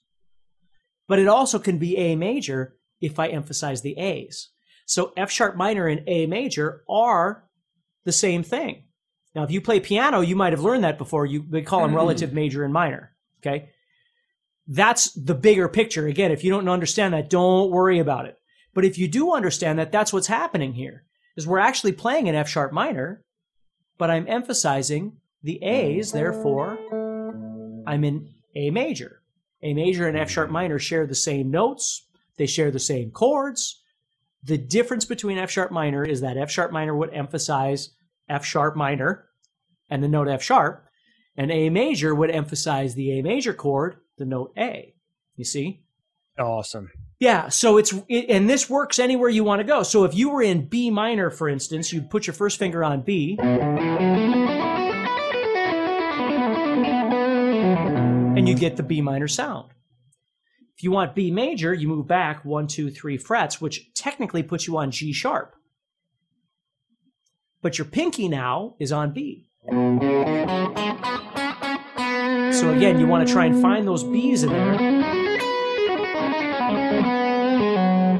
But 1.08 1.20
it 1.20 1.28
also 1.28 1.60
can 1.60 1.78
be 1.78 1.98
A 1.98 2.16
major 2.16 2.78
if 3.02 3.20
I 3.20 3.28
emphasize 3.28 3.82
the 3.82 3.98
A's. 3.98 4.50
So 4.86 5.12
F 5.18 5.32
sharp 5.32 5.56
minor 5.56 5.88
and 5.88 6.04
A 6.08 6.28
major 6.28 6.84
are 6.90 7.50
the 8.06 8.12
same 8.12 8.44
thing. 8.44 8.84
Now, 9.36 9.44
if 9.44 9.52
you 9.52 9.62
play 9.62 9.80
piano, 9.80 10.22
you 10.22 10.36
might 10.36 10.54
have 10.54 10.64
learned 10.64 10.84
that 10.84 10.98
before. 10.98 11.26
You 11.26 11.46
they 11.48 11.62
call 11.62 11.82
them 11.82 11.92
hmm. 11.92 11.98
relative 11.98 12.34
major 12.34 12.64
and 12.64 12.74
minor. 12.74 13.14
Okay, 13.42 13.70
that's 14.68 15.12
the 15.12 15.36
bigger 15.36 15.68
picture. 15.68 16.08
Again, 16.08 16.32
if 16.32 16.44
you 16.44 16.52
don't 16.52 16.70
understand 16.70 17.14
that, 17.14 17.30
don't 17.30 17.72
worry 17.72 18.00
about 18.00 18.26
it. 18.26 18.38
But 18.74 18.86
if 18.86 18.98
you 18.98 19.08
do 19.08 19.34
understand 19.34 19.80
that, 19.80 19.92
that's 19.92 20.14
what's 20.14 20.28
happening 20.28 20.74
here. 20.74 21.04
Is 21.38 21.48
we're 21.48 21.60
actually 21.60 21.94
playing 21.94 22.28
an 22.28 22.36
F 22.36 22.50
sharp 22.50 22.74
minor, 22.74 23.22
but 23.98 24.10
I'm 24.10 24.28
emphasizing 24.28 25.18
the 25.44 25.64
A's. 25.64 26.12
Therefore, 26.12 26.78
I'm 27.88 28.04
in 28.04 28.30
A 28.56 28.72
major. 28.72 29.22
A 29.62 29.74
major 29.74 30.08
and 30.08 30.18
F 30.18 30.30
sharp 30.30 30.50
minor 30.50 30.80
share 30.80 31.06
the 31.06 31.16
same 31.16 31.52
notes. 31.52 32.08
They 32.38 32.48
share 32.48 32.72
the 32.72 32.80
same 32.80 33.12
chords. 33.12 33.82
The 34.44 34.58
difference 34.58 35.06
between 35.06 35.38
F 35.38 35.52
sharp 35.52 35.72
minor 35.72 36.04
is 36.04 36.22
that 36.22 36.38
F 36.38 36.50
sharp 36.50 36.72
minor 36.72 36.96
would 36.96 37.14
emphasize 37.14 37.92
F 38.28 38.44
sharp 38.44 38.76
minor 38.76 39.26
and 39.90 40.04
the 40.04 40.08
note 40.08 40.28
F 40.28 40.42
sharp, 40.42 40.86
and 41.36 41.52
A 41.52 41.70
major 41.70 42.14
would 42.16 42.32
emphasize 42.32 42.96
the 42.96 43.20
A 43.20 43.22
major 43.22 43.54
chord, 43.54 43.98
the 44.18 44.26
note 44.26 44.54
A. 44.58 44.96
You 45.36 45.46
see? 45.46 45.84
Awesome. 46.38 46.90
Yeah, 47.20 47.50
so 47.50 47.78
it's 47.78 47.94
it, 48.08 48.30
and 48.30 48.48
this 48.48 48.70
works 48.70 49.00
anywhere 49.00 49.30
you 49.30 49.44
want 49.44 49.60
to 49.60 49.64
go. 49.64 49.82
So 49.82 50.04
if 50.04 50.14
you 50.14 50.30
were 50.30 50.44
in 50.44 50.68
B 50.68 50.92
minor, 50.92 51.32
for 51.32 51.50
instance, 51.50 51.92
you'd 51.92 52.12
put 52.12 52.28
your 52.28 52.36
first 52.36 52.60
finger 52.60 52.84
on 52.84 53.02
B, 53.02 53.40
and 58.38 58.48
you 58.48 58.54
get 58.54 58.78
the 58.78 58.84
B 58.84 59.02
minor 59.02 59.28
sound. 59.28 59.72
If 60.76 60.84
you 60.84 60.92
want 60.92 61.16
B 61.16 61.32
major, 61.32 61.74
you 61.74 61.88
move 61.88 62.06
back 62.08 62.46
one, 62.46 62.68
two, 62.68 62.92
three 62.92 63.18
frets, 63.18 63.60
which 63.60 63.92
technically 63.96 64.44
puts 64.44 64.68
you 64.68 64.78
on 64.78 64.92
G 64.92 65.12
sharp. 65.12 65.56
But 67.64 67.80
your 67.80 67.86
pinky 67.86 68.28
now 68.30 68.76
is 68.80 68.92
on 68.92 69.12
B. 69.12 69.50
So 72.54 72.70
again, 72.70 73.00
you 73.00 73.08
want 73.08 73.28
to 73.28 73.34
try 73.34 73.46
and 73.46 73.60
find 73.60 73.88
those 73.88 74.04
B's 74.04 74.44
in 74.44 74.50
there. 74.52 75.27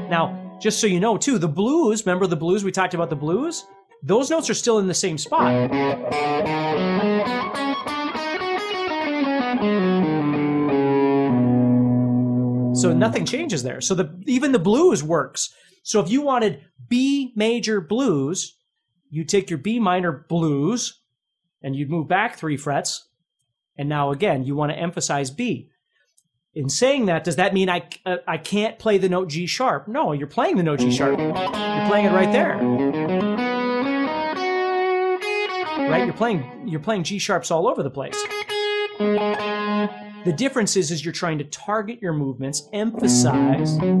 Now, 0.08 0.58
just 0.60 0.80
so 0.80 0.86
you 0.86 1.00
know, 1.00 1.16
too, 1.16 1.38
the 1.38 1.48
blues, 1.48 2.04
remember 2.04 2.26
the 2.26 2.36
blues? 2.36 2.64
We 2.64 2.72
talked 2.72 2.94
about 2.94 3.10
the 3.10 3.16
blues? 3.16 3.66
Those 4.02 4.30
notes 4.30 4.48
are 4.48 4.54
still 4.54 4.78
in 4.78 4.86
the 4.86 4.94
same 4.94 5.18
spot. 5.18 5.70
So 12.76 12.92
nothing 12.92 13.24
changes 13.24 13.62
there. 13.62 13.80
So 13.80 13.94
the 13.94 14.16
even 14.26 14.52
the 14.52 14.58
blues 14.58 15.02
works. 15.02 15.52
So 15.82 16.00
if 16.00 16.08
you 16.08 16.22
wanted 16.22 16.60
B 16.88 17.32
major 17.34 17.80
blues, 17.80 18.56
you 19.10 19.24
take 19.24 19.50
your 19.50 19.58
B 19.58 19.80
minor 19.80 20.24
blues 20.28 21.00
and 21.60 21.74
you'd 21.74 21.90
move 21.90 22.06
back 22.06 22.36
three 22.36 22.56
frets. 22.56 23.08
And 23.76 23.88
now 23.88 24.12
again, 24.12 24.44
you 24.44 24.54
want 24.54 24.70
to 24.70 24.78
emphasize 24.78 25.30
B. 25.30 25.70
In 26.58 26.68
saying 26.68 27.06
that, 27.06 27.22
does 27.22 27.36
that 27.36 27.54
mean 27.54 27.70
I, 27.70 27.88
uh, 28.04 28.16
I 28.26 28.36
can't 28.36 28.80
play 28.80 28.98
the 28.98 29.08
note 29.08 29.28
G 29.28 29.46
sharp? 29.46 29.86
No, 29.86 30.10
you're 30.10 30.26
playing 30.26 30.56
the 30.56 30.64
note 30.64 30.80
G 30.80 30.90
sharp. 30.90 31.16
You're 31.16 31.32
playing 31.86 32.06
it 32.06 32.10
right 32.10 32.32
there. 32.32 32.56
Right? 35.88 36.04
You're 36.04 36.12
playing 36.14 36.66
you're 36.66 36.80
playing 36.80 37.04
G 37.04 37.20
sharps 37.20 37.52
all 37.52 37.68
over 37.68 37.84
the 37.84 37.90
place. 37.90 38.20
The 38.98 40.34
difference 40.36 40.74
is, 40.74 40.90
is 40.90 41.04
you're 41.04 41.12
trying 41.12 41.38
to 41.38 41.44
target 41.44 42.02
your 42.02 42.12
movements, 42.12 42.68
emphasize 42.72 43.78
the 43.78 43.92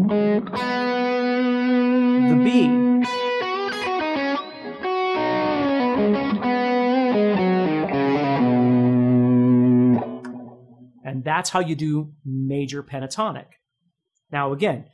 B. 2.42 2.87
that's 11.28 11.50
how 11.50 11.60
you 11.60 11.74
do 11.74 12.12
major 12.24 12.82
pentatonic. 12.82 13.46
Now, 14.32 14.52
again, 14.52 14.86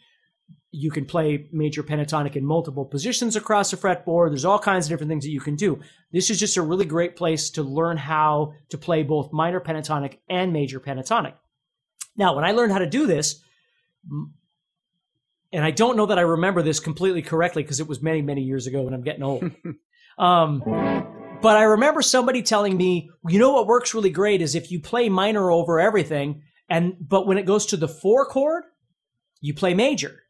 you 0.71 0.91
can 0.91 1.05
play 1.05 1.49
major 1.53 1.85
pentatonic 1.85 2.35
in 2.35 2.45
multiple 2.45 2.85
positions 2.85 3.37
across 3.37 3.71
the 3.71 3.77
fretboard. 3.77 4.31
There's 4.31 4.45
all 4.45 4.59
kinds 4.59 4.87
of 4.87 4.91
different 4.91 5.09
things 5.09 5.25
that 5.25 5.31
you 5.31 5.41
can 5.41 5.55
do. 5.55 5.81
This 6.13 6.31
is 6.31 6.41
just 6.41 6.57
a 6.57 6.63
really 6.63 6.85
great 6.85 7.15
place 7.15 7.51
to 7.51 7.63
learn 7.63 7.97
how 7.97 8.55
to 8.71 8.79
play 8.79 9.05
both 9.05 9.33
minor 9.33 9.61
pentatonic 9.61 10.19
and 10.29 10.53
major 10.53 10.81
pentatonic. 10.81 11.35
Now, 12.17 12.35
when 12.35 12.45
I 12.45 12.51
learned 12.51 12.73
how 12.73 12.79
to 12.79 12.91
do 12.91 13.07
this, 13.07 13.41
and 15.53 15.65
I 15.65 15.71
don't 15.71 15.97
know 15.97 16.07
that 16.07 16.19
I 16.19 16.23
remember 16.23 16.63
this 16.63 16.81
completely 16.81 17.23
correctly 17.23 17.63
because 17.63 17.79
it 17.79 17.87
was 17.87 18.03
many, 18.03 18.23
many 18.23 18.43
years 18.43 18.67
ago 18.67 18.87
and 18.87 18.95
I'm 18.95 19.03
getting 19.03 19.23
old. 19.23 19.51
um, 20.19 20.63
but 21.41 21.57
I 21.57 21.65
remember 21.65 22.03
somebody 22.03 22.43
telling 22.43 22.77
me, 22.77 23.11
you 23.29 23.39
know 23.39 23.53
what 23.53 23.67
works 23.67 23.95
really 23.95 24.11
great 24.11 24.43
is 24.43 24.55
if 24.55 24.71
you 24.71 24.81
play 24.81 25.09
minor 25.09 25.51
over 25.51 25.79
everything, 25.79 26.43
and 26.69 26.97
but 27.01 27.27
when 27.27 27.39
it 27.39 27.47
goes 27.47 27.67
to 27.67 27.77
the 27.77 27.89
four 27.89 28.27
chord, 28.27 28.65
you 29.41 29.55
play 29.55 29.75
major. 29.75 30.23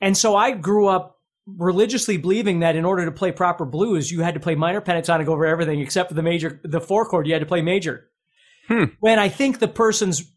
And 0.00 0.16
so 0.16 0.36
I 0.36 0.52
grew 0.52 0.86
up 0.86 1.18
religiously 1.46 2.16
believing 2.16 2.60
that 2.60 2.76
in 2.76 2.84
order 2.84 3.04
to 3.04 3.12
play 3.12 3.32
proper 3.32 3.64
blues, 3.64 4.12
you 4.12 4.20
had 4.20 4.34
to 4.34 4.40
play 4.40 4.54
minor 4.54 4.80
pentatonic 4.80 5.26
over 5.26 5.46
everything 5.46 5.80
except 5.80 6.10
for 6.10 6.14
the 6.14 6.22
major, 6.22 6.60
the 6.62 6.80
four 6.80 7.06
chord, 7.06 7.26
you 7.26 7.32
had 7.32 7.40
to 7.40 7.46
play 7.46 7.62
major. 7.62 8.08
Hmm. 8.68 8.84
When 9.00 9.18
I 9.18 9.28
think 9.28 9.58
the 9.58 9.68
person's 9.68 10.30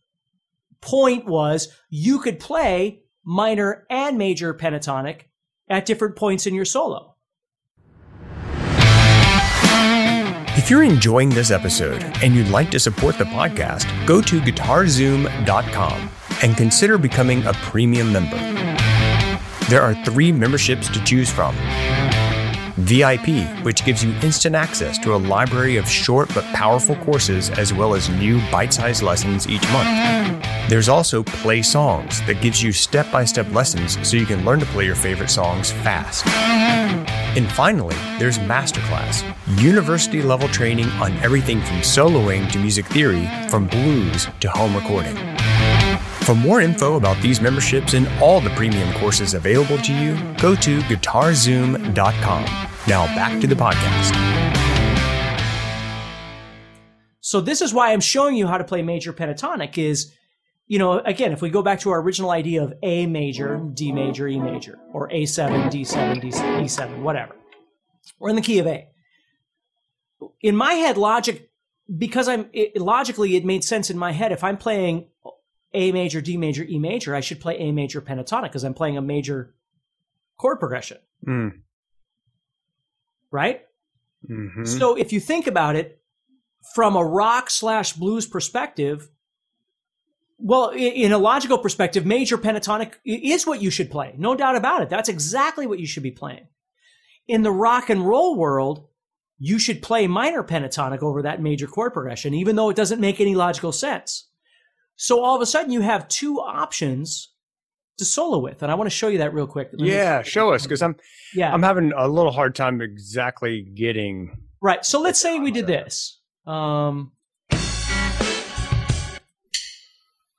point 0.80 1.26
was 1.26 1.68
you 1.90 2.20
could 2.20 2.40
play 2.40 3.04
minor 3.24 3.86
and 3.90 4.18
major 4.18 4.54
pentatonic 4.54 5.24
at 5.70 5.86
different 5.86 6.16
points 6.16 6.48
in 6.48 6.56
your 6.56 6.66
solo. 6.66 7.11
You're 10.72 10.84
enjoying 10.84 11.28
this 11.28 11.52
episode 11.52 12.02
and 12.24 12.34
you'd 12.34 12.48
like 12.48 12.72
to 12.72 12.80
support 12.80 13.18
the 13.18 13.26
podcast, 13.26 13.86
go 14.08 14.22
to 14.22 14.40
guitarzoom.com 14.40 16.10
and 16.44 16.56
consider 16.56 16.98
becoming 16.98 17.46
a 17.46 17.52
premium 17.56 18.10
member. 18.14 18.38
There 19.70 19.82
are 19.82 19.94
three 20.06 20.32
memberships 20.32 20.88
to 20.88 21.04
choose 21.04 21.30
from. 21.30 21.54
VIP, 22.78 23.46
which 23.66 23.84
gives 23.84 24.02
you 24.02 24.14
instant 24.24 24.56
access 24.56 24.98
to 25.00 25.14
a 25.14 25.18
library 25.18 25.76
of 25.76 25.90
short 25.90 26.34
but 26.34 26.46
powerful 26.54 26.96
courses 26.96 27.50
as 27.50 27.74
well 27.74 27.94
as 27.94 28.08
new 28.08 28.40
bite 28.50 28.72
sized 28.72 29.04
lessons 29.04 29.50
each 29.50 29.70
month. 29.74 29.90
There's 30.70 30.88
also 30.88 31.22
Play 31.22 31.64
Songs 31.64 32.22
that 32.28 32.42
gives 32.42 32.64
you 32.64 32.72
step 32.72 33.12
by 33.12 33.26
step 33.26 33.52
lessons 33.52 33.98
so 34.08 34.16
you 34.16 34.26
can 34.26 34.46
learn 34.46 34.62
to 34.62 34.66
play 34.68 34.86
your 34.86 34.96
favorite 34.96 35.32
songs 35.32 35.70
fast. 35.70 37.21
And 37.38 37.50
finally, 37.50 37.96
there's 38.20 38.38
Masterclass, 38.40 39.24
university 39.62 40.22
level 40.22 40.50
training 40.50 40.90
on 41.00 41.14
everything 41.20 41.62
from 41.62 41.78
soloing 41.78 42.52
to 42.52 42.60
music 42.60 42.86
theory, 42.88 43.26
from 43.50 43.68
blues 43.68 44.28
to 44.42 44.50
home 44.50 44.76
recording. 44.76 45.16
For 46.26 46.36
more 46.36 46.60
info 46.60 46.98
about 46.98 47.22
these 47.22 47.40
memberships 47.40 47.94
and 47.94 48.08
all 48.22 48.42
the 48.42 48.50
premium 48.52 48.94
courses 48.96 49.34
available 49.34 49.78
to 49.78 49.94
you, 49.94 50.16
go 50.42 50.56
to 50.56 50.80
guitarzoom.com. 50.82 52.44
Now 52.88 53.06
back 53.16 53.40
to 53.40 53.48
the 53.48 53.56
podcast. 53.56 54.62
So 57.22 57.40
this 57.40 57.62
is 57.62 57.74
why 57.74 57.94
I'm 57.94 58.02
showing 58.02 58.36
you 58.36 58.46
how 58.46 58.58
to 58.58 58.66
play 58.66 58.82
major 58.82 59.14
pentatonic 59.14 59.78
is 59.78 60.14
you 60.72 60.80
know, 60.80 61.00
again, 61.00 61.34
if 61.34 61.42
we 61.42 61.50
go 61.50 61.62
back 61.62 61.82
to 61.82 61.90
our 61.90 62.00
original 62.00 62.32
idea 62.32 62.64
of 62.64 62.74
A 62.82 63.06
major, 63.06 63.62
D 63.74 63.92
major, 63.92 64.26
E 64.30 64.40
major, 64.40 64.80
or 64.94 65.10
A7, 65.10 65.70
D7, 65.70 66.22
D7, 66.24 66.64
E7, 66.64 67.02
whatever. 67.02 67.36
We're 68.20 68.30
in 68.30 68.38
the 68.38 68.42
key 68.42 68.60
of 68.60 68.68
A. 68.68 68.88
In 70.40 70.56
my 70.56 70.76
head, 70.76 70.96
logic, 70.96 71.52
because 71.98 72.30
I'm 72.30 72.50
it, 72.54 72.82
logically, 72.82 73.36
it 73.36 73.44
made 73.44 73.66
sense 73.66 73.90
in 73.90 73.98
my 73.98 74.14
head. 74.14 74.32
If 74.32 74.46
I'm 74.46 74.56
playing 74.56 75.10
a 75.74 75.92
major, 75.92 76.22
D 76.22 76.38
major, 76.38 76.64
E 76.64 76.80
major, 76.80 77.16
I 77.16 77.20
should 77.20 77.42
play 77.42 77.58
A 77.58 77.74
major 77.74 78.00
pentatonic 78.00 78.44
because 78.44 78.64
I'm 78.64 78.74
playing 78.74 78.96
a 78.96 79.02
major 79.02 79.54
chord 80.38 80.62
progression. 80.62 81.00
Mm. 81.28 81.52
Right? 83.30 83.64
Mm-hmm. 84.26 84.64
So 84.64 84.96
if 84.96 85.12
you 85.12 85.20
think 85.20 85.48
about 85.48 85.76
it 85.76 86.02
from 86.74 86.96
a 86.96 87.04
rock 87.04 87.50
slash 87.50 87.92
blues 87.92 88.26
perspective, 88.26 89.10
well, 90.42 90.70
in 90.70 91.12
a 91.12 91.18
logical 91.18 91.58
perspective, 91.58 92.06
major 92.06 92.38
pentatonic 92.38 92.94
is 93.06 93.46
what 93.46 93.62
you 93.62 93.70
should 93.70 93.92
play. 93.92 94.16
No 94.18 94.36
doubt 94.36 94.56
about 94.56 94.82
it. 94.82 94.90
That's 94.90 95.10
exactly 95.10 95.68
what 95.68 95.80
you 95.80 95.86
should 95.86 96.04
be 96.04 96.12
playing. 96.12 96.48
In 97.28 97.44
the 97.44 97.52
rock 97.52 97.90
and 97.90 98.06
roll 98.06 98.36
world, 98.36 98.88
you 99.38 99.60
should 99.60 99.82
play 99.82 100.08
minor 100.08 100.44
pentatonic 100.44 101.02
over 101.02 101.22
that 101.22 101.42
major 101.42 101.68
chord 101.68 101.94
progression, 101.94 102.34
even 102.34 102.56
though 102.56 102.70
it 102.70 102.76
doesn't 102.76 103.00
make 103.00 103.20
any 103.20 103.36
logical 103.36 103.72
sense. 103.72 104.28
So 104.96 105.24
all 105.24 105.36
of 105.36 105.42
a 105.42 105.46
sudden 105.46 105.72
you 105.72 105.82
have 105.82 106.08
two 106.08 106.40
options 106.40 107.34
to 107.98 108.06
solo 108.06 108.40
with, 108.40 108.64
and 108.64 108.72
I 108.72 108.76
want 108.76 108.90
to 108.90 108.96
show 108.96 109.08
you 109.08 109.20
that 109.20 109.34
real 109.34 109.48
quick. 109.48 109.70
yeah, 109.78 110.22
show 110.22 110.54
us 110.54 110.64
because 110.64 110.82
I'm 110.82 110.96
yeah 111.36 111.54
I'm 111.54 111.64
having 111.64 111.92
a 111.96 112.08
little 112.08 112.32
hard 112.32 112.56
time 112.56 112.82
exactly 112.82 113.62
getting 113.62 114.38
right. 114.62 114.86
So 114.86 115.00
let's 115.02 115.20
say 115.20 115.40
we 115.40 115.52
did 115.52 115.68
this. 115.68 116.20
Um, 116.46 117.12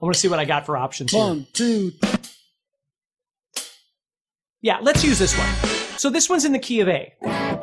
I 0.02 0.04
want 0.04 0.14
to 0.14 0.21
see 0.21 0.28
what 0.28 0.40
I 0.40 0.44
got 0.44 0.66
for 0.66 0.76
options. 0.76 1.12
One, 1.12 1.38
here. 1.38 1.47
two. 1.52 1.92
Yeah, 4.61 4.78
let's 4.82 5.04
use 5.04 5.18
this 5.18 5.38
one. 5.38 5.49
So 5.97 6.11
this 6.11 6.28
one's 6.28 6.44
in 6.44 6.50
the 6.52 6.59
key 6.59 6.80
of 6.80 6.88
A. 6.88 7.14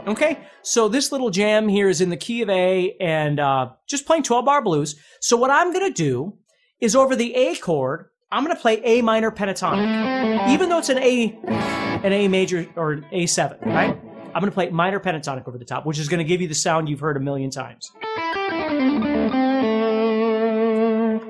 Okay, 0.08 0.40
so 0.62 0.88
this 0.88 1.12
little 1.12 1.32
jam 1.32 1.68
here 1.68 1.90
is 1.90 2.00
in 2.00 2.10
the 2.10 2.18
key 2.18 2.42
of 2.42 2.50
A 2.50 2.96
and 3.02 3.42
uh, 3.42 3.72
just 3.88 4.06
playing 4.06 4.24
12 4.24 4.46
bar 4.46 4.62
blues. 4.62 4.96
So 5.20 5.36
what 5.36 5.52
I'm 5.52 5.74
going 5.74 5.92
to 5.92 5.94
do 5.94 6.38
is 6.80 6.96
over 6.96 7.14
the 7.14 7.36
A 7.36 7.56
chord, 7.56 8.06
I'm 8.32 8.46
going 8.46 8.56
to 8.56 8.62
play 8.62 8.82
A 8.86 9.02
minor 9.02 9.32
pentatonic, 9.32 10.50
even 10.50 10.70
though 10.70 10.78
it's 10.78 10.90
an 10.90 11.00
A, 11.00 11.38
an 11.46 12.14
A 12.14 12.30
major 12.30 12.66
or 12.78 12.94
an 12.94 13.06
A7, 13.12 13.66
right? 13.66 14.00
I'm 14.34 14.42
going 14.42 14.46
to 14.46 14.52
play 14.52 14.70
minor 14.70 15.02
pentatonic 15.02 15.46
over 15.46 15.58
the 15.58 15.66
top, 15.66 15.86
which 15.86 16.00
is 16.00 16.08
going 16.08 16.20
to 16.20 16.24
give 16.24 16.40
you 16.40 16.48
the 16.48 16.56
sound 16.56 16.88
you've 16.88 17.02
heard 17.02 17.18
a 17.18 17.20
million 17.20 17.50
times. 17.50 17.92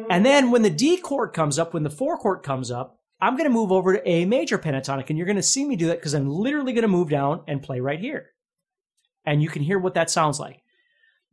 And 0.10 0.26
then 0.26 0.50
when 0.50 0.64
the 0.64 0.70
D 0.70 0.98
chord 0.98 1.34
comes 1.34 1.60
up, 1.60 1.74
when 1.74 1.84
the 1.84 1.90
four 1.90 2.18
chord 2.18 2.42
comes 2.44 2.72
up, 2.72 3.00
I'm 3.22 3.36
going 3.36 3.50
to 3.50 3.54
move 3.54 3.72
over 3.72 3.94
to 3.94 4.10
A 4.10 4.26
major 4.26 4.58
pentatonic, 4.58 5.10
and 5.10 5.18
you're 5.18 5.28
going 5.28 5.36
to 5.36 5.44
see 5.44 5.66
me 5.66 5.76
do 5.76 5.88
that 5.88 6.00
because 6.00 6.14
I'm 6.14 6.30
literally 6.30 6.74
going 6.74 6.84
to 6.84 6.88
move 6.88 7.10
down 7.10 7.42
and 7.48 7.62
play 7.62 7.80
right 7.80 8.00
here. 8.00 8.32
And 9.26 9.44
you 9.44 9.50
can 9.50 9.62
hear 9.62 9.78
what 9.78 9.94
that 9.94 10.10
sounds 10.10 10.40
like. 10.40 10.62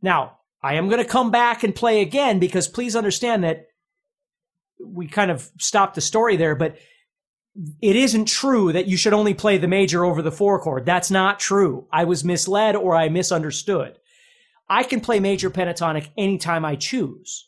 Now, 0.01 0.39
I 0.61 0.75
am 0.75 0.89
going 0.89 1.03
to 1.03 1.09
come 1.09 1.31
back 1.31 1.63
and 1.63 1.73
play 1.73 2.01
again 2.01 2.39
because 2.39 2.67
please 2.67 2.95
understand 2.95 3.43
that 3.43 3.67
we 4.83 5.07
kind 5.07 5.31
of 5.31 5.49
stopped 5.59 5.95
the 5.95 6.01
story 6.01 6.35
there, 6.35 6.55
but 6.55 6.77
it 7.81 7.95
isn't 7.95 8.25
true 8.25 8.71
that 8.73 8.87
you 8.87 8.97
should 8.97 9.13
only 9.13 9.33
play 9.33 9.57
the 9.57 9.67
major 9.67 10.05
over 10.05 10.21
the 10.21 10.31
four 10.31 10.59
chord. 10.59 10.85
That's 10.85 11.09
not 11.09 11.39
true. 11.39 11.87
I 11.91 12.03
was 12.03 12.23
misled 12.23 12.75
or 12.75 12.95
I 12.95 13.09
misunderstood. 13.09 13.97
I 14.69 14.83
can 14.83 14.99
play 14.99 15.19
major 15.19 15.49
pentatonic 15.49 16.09
anytime 16.17 16.65
I 16.65 16.75
choose. 16.75 17.47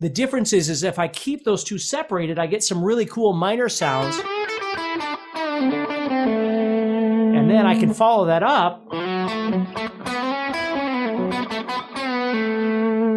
The 0.00 0.08
difference 0.08 0.52
is, 0.52 0.68
is 0.68 0.84
if 0.84 1.00
I 1.00 1.08
keep 1.08 1.42
those 1.42 1.64
two 1.64 1.76
separated, 1.76 2.38
I 2.38 2.46
get 2.46 2.62
some 2.62 2.84
really 2.84 3.04
cool 3.04 3.32
minor 3.32 3.68
sounds. 3.68 4.16
And 7.34 7.50
then 7.50 7.66
I 7.66 7.76
can 7.76 7.92
follow 7.92 8.26
that 8.26 8.44
up 8.44 8.86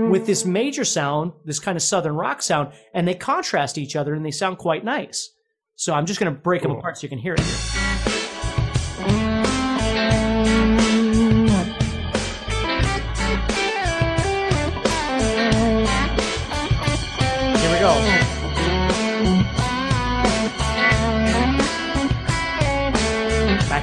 with 0.10 0.26
this 0.26 0.44
major 0.44 0.84
sound, 0.84 1.34
this 1.46 1.60
kind 1.60 1.76
of 1.76 1.84
southern 1.84 2.16
rock 2.16 2.42
sound, 2.42 2.74
and 2.96 3.08
they 3.08 3.14
contrast 3.14 3.78
each 3.78 3.96
other 3.96 4.16
and 4.16 4.26
they 4.26 4.32
sound 4.32 4.58
quite 4.58 4.84
nice. 4.84 5.30
So 5.76 5.94
I'm 5.94 6.08
just 6.08 6.20
going 6.20 6.34
to 6.34 6.40
break 6.40 6.64
them 6.64 6.72
apart 6.72 6.98
so 6.98 7.04
you 7.04 7.10
can 7.10 7.20
hear 7.20 7.36
it 7.36 7.42
here. 7.42 7.90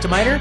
Minor. 0.08 0.38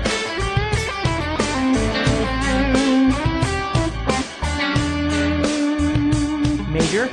Major. 6.71 7.09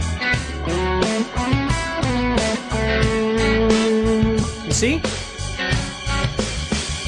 You 4.65 4.73
see? 4.73 5.03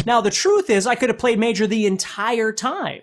Now, 0.04 0.20
the 0.20 0.30
truth 0.32 0.68
is, 0.68 0.84
I 0.84 0.96
could 0.96 1.10
have 1.10 1.18
played 1.18 1.38
major 1.38 1.68
the 1.68 1.86
entire 1.86 2.52
time. 2.52 3.02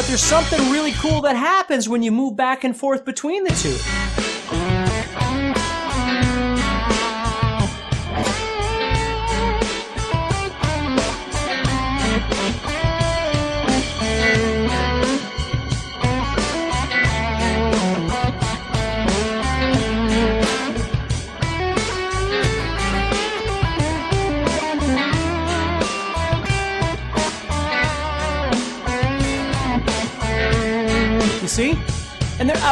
But 0.00 0.06
there's 0.06 0.22
something 0.22 0.70
really 0.70 0.92
cool 0.92 1.20
that 1.20 1.36
happens 1.36 1.86
when 1.86 2.02
you 2.02 2.10
move 2.10 2.34
back 2.34 2.64
and 2.64 2.74
forth 2.74 3.04
between 3.04 3.44
the 3.44 3.50
two. 3.50 4.29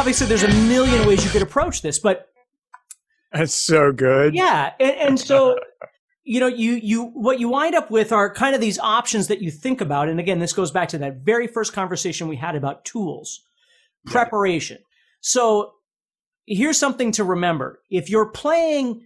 Obviously 0.09 0.25
there's 0.25 0.43
a 0.43 0.67
million 0.67 1.07
ways 1.07 1.23
you 1.23 1.29
could 1.29 1.43
approach 1.43 1.83
this, 1.83 1.99
but 1.99 2.29
That's 3.31 3.53
so 3.53 3.91
good. 3.91 4.33
yeah, 4.33 4.73
and, 4.79 4.95
and 4.95 5.19
so 5.19 5.59
you 6.23 6.39
know, 6.39 6.47
you 6.47 6.73
you 6.81 7.03
what 7.03 7.39
you 7.39 7.47
wind 7.47 7.75
up 7.75 7.91
with 7.91 8.11
are 8.11 8.33
kind 8.33 8.55
of 8.55 8.61
these 8.61 8.79
options 8.79 9.27
that 9.27 9.39
you 9.43 9.51
think 9.51 9.81
about. 9.81 10.09
And 10.09 10.19
again, 10.19 10.39
this 10.39 10.51
goes 10.51 10.71
back 10.71 10.89
to 10.89 10.97
that 10.97 11.17
very 11.17 11.45
first 11.45 11.73
conversation 11.73 12.27
we 12.27 12.37
had 12.37 12.55
about 12.55 12.85
tools, 12.85 13.41
preparation. 14.07 14.79
So 15.21 15.73
here's 16.47 16.79
something 16.79 17.11
to 17.11 17.23
remember. 17.23 17.79
If 17.91 18.09
you're 18.09 18.31
playing 18.31 19.05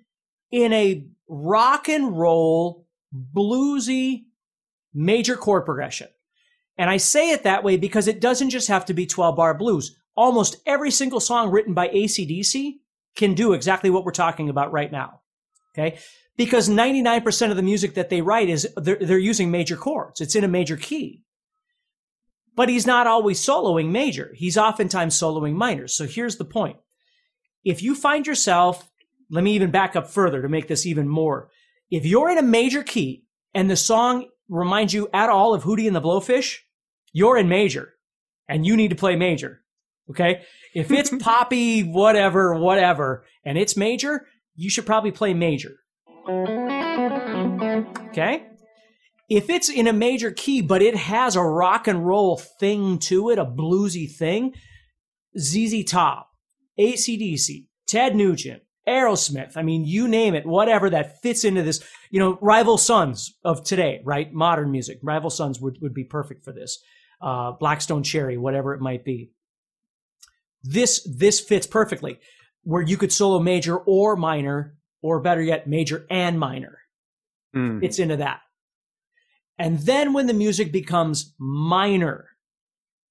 in 0.51 0.71
a 0.71 1.05
rock 1.27 1.89
and 1.89 2.17
roll, 2.17 2.87
bluesy 3.13 4.23
major 4.93 5.35
chord 5.35 5.65
progression, 5.65 6.07
and 6.77 6.89
I 6.89 6.95
say 6.95 7.31
it 7.31 7.43
that 7.43 7.65
way 7.65 7.75
because 7.75 8.07
it 8.07 8.21
doesn't 8.21 8.51
just 8.51 8.69
have 8.69 8.85
to 8.85 8.93
be 8.93 9.05
12 9.05 9.35
bar 9.35 9.53
blues. 9.53 9.97
Almost 10.15 10.57
every 10.65 10.91
single 10.91 11.19
song 11.19 11.51
written 11.51 11.73
by 11.73 11.89
ACDC 11.89 12.75
can 13.15 13.33
do 13.33 13.53
exactly 13.53 13.89
what 13.89 14.05
we're 14.05 14.11
talking 14.11 14.49
about 14.49 14.71
right 14.71 14.91
now. 14.91 15.21
Okay. 15.73 15.99
Because 16.35 16.69
99% 16.69 17.51
of 17.51 17.55
the 17.55 17.61
music 17.63 17.93
that 17.93 18.09
they 18.09 18.21
write 18.21 18.49
is 18.49 18.67
they're, 18.75 18.97
they're 18.99 19.17
using 19.17 19.51
major 19.51 19.75
chords. 19.75 20.21
It's 20.21 20.35
in 20.35 20.43
a 20.43 20.47
major 20.47 20.77
key. 20.77 21.21
But 22.55 22.69
he's 22.69 22.87
not 22.87 23.07
always 23.07 23.39
soloing 23.39 23.89
major. 23.89 24.31
He's 24.35 24.57
oftentimes 24.57 25.17
soloing 25.17 25.53
minors. 25.53 25.93
So 25.93 26.05
here's 26.05 26.37
the 26.37 26.45
point. 26.45 26.77
If 27.63 27.81
you 27.81 27.95
find 27.95 28.27
yourself, 28.27 28.91
let 29.29 29.43
me 29.43 29.53
even 29.53 29.71
back 29.71 29.95
up 29.95 30.07
further 30.09 30.41
to 30.41 30.49
make 30.49 30.67
this 30.67 30.85
even 30.85 31.07
more. 31.07 31.49
If 31.89 32.05
you're 32.05 32.29
in 32.29 32.37
a 32.37 32.43
major 32.43 32.83
key 32.83 33.25
and 33.53 33.69
the 33.69 33.75
song 33.75 34.27
reminds 34.49 34.93
you 34.93 35.09
at 35.13 35.29
all 35.29 35.53
of 35.53 35.63
Hootie 35.63 35.87
and 35.87 35.95
the 35.95 36.01
Blowfish, 36.01 36.57
you're 37.11 37.37
in 37.37 37.47
major 37.47 37.93
and 38.47 38.65
you 38.65 38.75
need 38.75 38.89
to 38.89 38.95
play 38.95 39.15
major. 39.15 39.62
Okay. 40.13 40.43
If 40.73 40.91
it's 40.91 41.09
poppy, 41.19 41.81
whatever, 41.81 42.55
whatever, 42.55 43.25
and 43.43 43.57
it's 43.57 43.75
major, 43.75 44.27
you 44.55 44.69
should 44.69 44.85
probably 44.85 45.11
play 45.11 45.33
major. 45.33 45.75
Okay. 48.09 48.45
If 49.29 49.49
it's 49.49 49.69
in 49.69 49.87
a 49.87 49.93
major 49.93 50.31
key, 50.31 50.61
but 50.61 50.81
it 50.81 50.95
has 50.95 51.35
a 51.35 51.41
rock 51.41 51.87
and 51.87 52.05
roll 52.05 52.37
thing 52.37 52.99
to 52.99 53.31
it, 53.31 53.39
a 53.39 53.45
bluesy 53.45 54.09
thing, 54.09 54.53
ZZ 55.37 55.83
Top, 55.85 56.29
ACDC, 56.79 57.67
Ted 57.87 58.15
Nugent, 58.15 58.61
Aerosmith, 58.87 59.55
I 59.55 59.63
mean, 59.63 59.85
you 59.85 60.07
name 60.07 60.35
it, 60.35 60.45
whatever 60.45 60.89
that 60.89 61.21
fits 61.21 61.45
into 61.45 61.63
this, 61.63 61.81
you 62.11 62.19
know, 62.19 62.37
rival 62.41 62.77
sons 62.77 63.33
of 63.43 63.63
today, 63.63 64.01
right? 64.03 64.31
Modern 64.31 64.71
music. 64.71 64.99
Rival 65.01 65.29
sons 65.29 65.59
would, 65.59 65.77
would 65.81 65.93
be 65.93 66.03
perfect 66.03 66.43
for 66.43 66.51
this. 66.51 66.79
Uh, 67.21 67.53
Black 67.53 67.81
Stone 67.81 68.03
Cherry, 68.03 68.37
whatever 68.37 68.73
it 68.73 68.81
might 68.81 69.05
be. 69.05 69.31
This, 70.63 71.05
this 71.05 71.39
fits 71.39 71.67
perfectly 71.67 72.19
where 72.63 72.81
you 72.81 72.97
could 72.97 73.11
solo 73.11 73.39
major 73.39 73.77
or 73.77 74.15
minor, 74.15 74.75
or 75.01 75.19
better 75.19 75.41
yet, 75.41 75.67
major 75.67 76.05
and 76.09 76.39
minor. 76.39 76.79
Mm. 77.55 77.83
It's 77.83 77.99
into 77.99 78.17
that. 78.17 78.39
And 79.57 79.79
then 79.79 80.13
when 80.13 80.27
the 80.27 80.33
music 80.33 80.71
becomes 80.71 81.33
minor, 81.37 82.29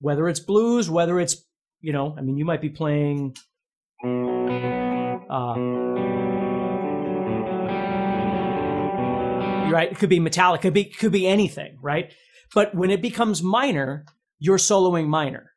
whether 0.00 0.28
it's 0.28 0.40
blues, 0.40 0.90
whether 0.90 1.20
it's, 1.20 1.36
you 1.80 1.92
know, 1.92 2.14
I 2.16 2.22
mean, 2.22 2.38
you 2.38 2.44
might 2.44 2.60
be 2.60 2.70
playing, 2.70 3.36
uh, 4.02 5.54
right? 9.70 9.92
It 9.92 9.98
could 9.98 10.10
be 10.10 10.18
metallic, 10.18 10.62
could 10.62 10.74
be, 10.74 10.86
could 10.86 11.12
be 11.12 11.26
anything, 11.26 11.78
right? 11.80 12.12
But 12.54 12.74
when 12.74 12.90
it 12.90 13.02
becomes 13.02 13.42
minor, 13.42 14.04
you're 14.38 14.58
soloing 14.58 15.06
minor. 15.06 15.52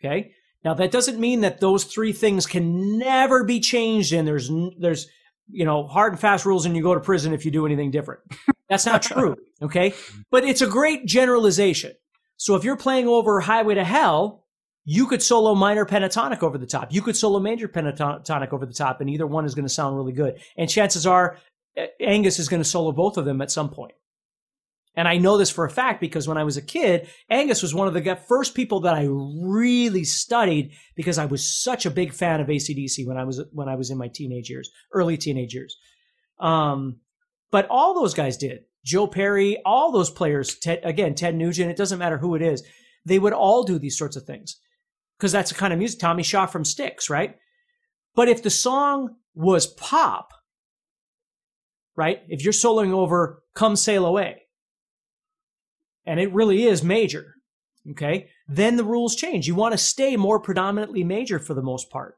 Okay. 0.00 0.32
Now 0.64 0.74
that 0.74 0.90
doesn't 0.90 1.18
mean 1.18 1.40
that 1.40 1.60
those 1.60 1.84
three 1.84 2.12
things 2.12 2.46
can 2.46 2.98
never 2.98 3.44
be 3.44 3.60
changed 3.60 4.12
and 4.12 4.26
there's, 4.26 4.50
there's, 4.78 5.08
you 5.50 5.64
know, 5.64 5.86
hard 5.86 6.12
and 6.12 6.20
fast 6.20 6.44
rules 6.44 6.66
and 6.66 6.76
you 6.76 6.82
go 6.82 6.94
to 6.94 7.00
prison 7.00 7.32
if 7.32 7.44
you 7.44 7.50
do 7.50 7.66
anything 7.66 7.90
different. 7.90 8.20
That's 8.68 8.86
not 8.86 9.02
true. 9.02 9.36
Okay. 9.62 9.90
Mm-hmm. 9.90 10.20
But 10.30 10.44
it's 10.44 10.62
a 10.62 10.66
great 10.66 11.06
generalization. 11.06 11.92
So 12.36 12.54
if 12.54 12.64
you're 12.64 12.76
playing 12.76 13.06
over 13.06 13.40
Highway 13.40 13.74
to 13.74 13.84
Hell, 13.84 14.44
you 14.84 15.06
could 15.06 15.22
solo 15.22 15.54
minor 15.54 15.84
pentatonic 15.84 16.42
over 16.42 16.56
the 16.56 16.66
top. 16.66 16.92
You 16.92 17.02
could 17.02 17.16
solo 17.16 17.38
major 17.38 17.68
pentatonic 17.68 18.52
over 18.52 18.64
the 18.64 18.72
top, 18.72 19.00
and 19.00 19.10
either 19.10 19.26
one 19.26 19.44
is 19.44 19.54
going 19.54 19.66
to 19.66 19.72
sound 19.72 19.94
really 19.94 20.12
good. 20.12 20.40
And 20.56 20.68
chances 20.68 21.06
are 21.06 21.36
Angus 22.00 22.38
is 22.38 22.48
going 22.48 22.62
to 22.62 22.68
solo 22.68 22.92
both 22.92 23.16
of 23.16 23.24
them 23.24 23.40
at 23.40 23.50
some 23.50 23.68
point. 23.68 23.92
And 25.00 25.08
I 25.08 25.16
know 25.16 25.38
this 25.38 25.48
for 25.48 25.64
a 25.64 25.70
fact 25.70 25.98
because 25.98 26.28
when 26.28 26.36
I 26.36 26.44
was 26.44 26.58
a 26.58 26.62
kid, 26.62 27.08
Angus 27.30 27.62
was 27.62 27.74
one 27.74 27.88
of 27.88 27.94
the 27.94 28.16
first 28.28 28.54
people 28.54 28.80
that 28.80 28.92
I 28.92 29.08
really 29.08 30.04
studied 30.04 30.72
because 30.94 31.16
I 31.16 31.24
was 31.24 31.62
such 31.62 31.86
a 31.86 31.90
big 31.90 32.12
fan 32.12 32.38
of 32.38 32.48
ACDC 32.48 33.06
when 33.06 33.16
I 33.16 33.24
was 33.24 33.42
when 33.52 33.66
I 33.66 33.76
was 33.76 33.88
in 33.88 33.96
my 33.96 34.08
teenage 34.08 34.50
years, 34.50 34.70
early 34.92 35.16
teenage 35.16 35.54
years. 35.54 35.74
Um, 36.38 37.00
but 37.50 37.66
all 37.70 37.94
those 37.94 38.12
guys 38.12 38.36
did. 38.36 38.64
Joe 38.84 39.06
Perry, 39.06 39.56
all 39.64 39.90
those 39.90 40.10
players, 40.10 40.58
Ted, 40.58 40.80
again, 40.84 41.14
Ted 41.14 41.34
Nugent, 41.34 41.70
it 41.70 41.78
doesn't 41.78 41.98
matter 41.98 42.18
who 42.18 42.34
it 42.34 42.42
is, 42.42 42.62
they 43.06 43.18
would 43.18 43.32
all 43.32 43.62
do 43.62 43.78
these 43.78 43.96
sorts 43.96 44.16
of 44.16 44.24
things 44.24 44.60
because 45.16 45.32
that's 45.32 45.50
the 45.50 45.56
kind 45.56 45.72
of 45.72 45.78
music. 45.78 45.98
Tommy 45.98 46.22
Shaw 46.22 46.44
from 46.44 46.66
Styx, 46.66 47.08
right? 47.08 47.36
But 48.14 48.28
if 48.28 48.42
the 48.42 48.50
song 48.50 49.16
was 49.34 49.66
pop, 49.66 50.34
right? 51.96 52.20
If 52.28 52.44
you're 52.44 52.52
soloing 52.52 52.92
over 52.92 53.42
Come 53.54 53.76
Sail 53.76 54.04
Away, 54.04 54.42
and 56.10 56.18
it 56.18 56.32
really 56.32 56.64
is 56.66 56.82
major, 56.82 57.36
okay, 57.92 58.26
then 58.48 58.74
the 58.74 58.82
rules 58.82 59.14
change. 59.14 59.46
You 59.46 59.54
want 59.54 59.74
to 59.74 59.78
stay 59.78 60.16
more 60.16 60.40
predominantly 60.40 61.04
major 61.04 61.38
for 61.38 61.54
the 61.54 61.62
most 61.62 61.88
part. 61.88 62.16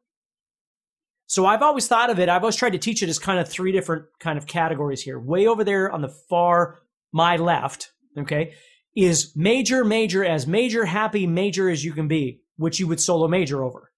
So 1.26 1.44
I've 1.44 1.61
always 1.61 1.88
thought 1.88 2.09
of 2.09 2.18
it, 2.18 2.31
I've 2.31 2.42
always 2.42 2.57
tried 2.57 2.72
to 2.72 2.78
teach 2.78 3.02
it 3.02 3.11
as 3.11 3.18
kind 3.18 3.38
of 3.38 3.50
three 3.50 3.70
different 3.70 4.07
kind 4.18 4.38
of 4.38 4.46
categories 4.46 5.02
here. 5.02 5.20
Way 5.20 5.46
over 5.46 5.62
there 5.62 5.92
on 5.92 6.00
the 6.00 6.09
far, 6.09 6.78
my 7.12 7.37
left, 7.37 7.92
okay, 8.16 8.55
is 8.96 9.37
major, 9.37 9.85
major, 9.85 10.24
as 10.24 10.46
major, 10.46 10.87
happy, 10.87 11.26
major 11.26 11.68
as 11.68 11.85
you 11.85 11.92
can 11.92 12.09
be, 12.09 12.40
which 12.57 12.81
you 12.81 12.87
would 12.87 13.00
solo 13.00 13.28
major 13.28 13.62
over. 13.62 13.92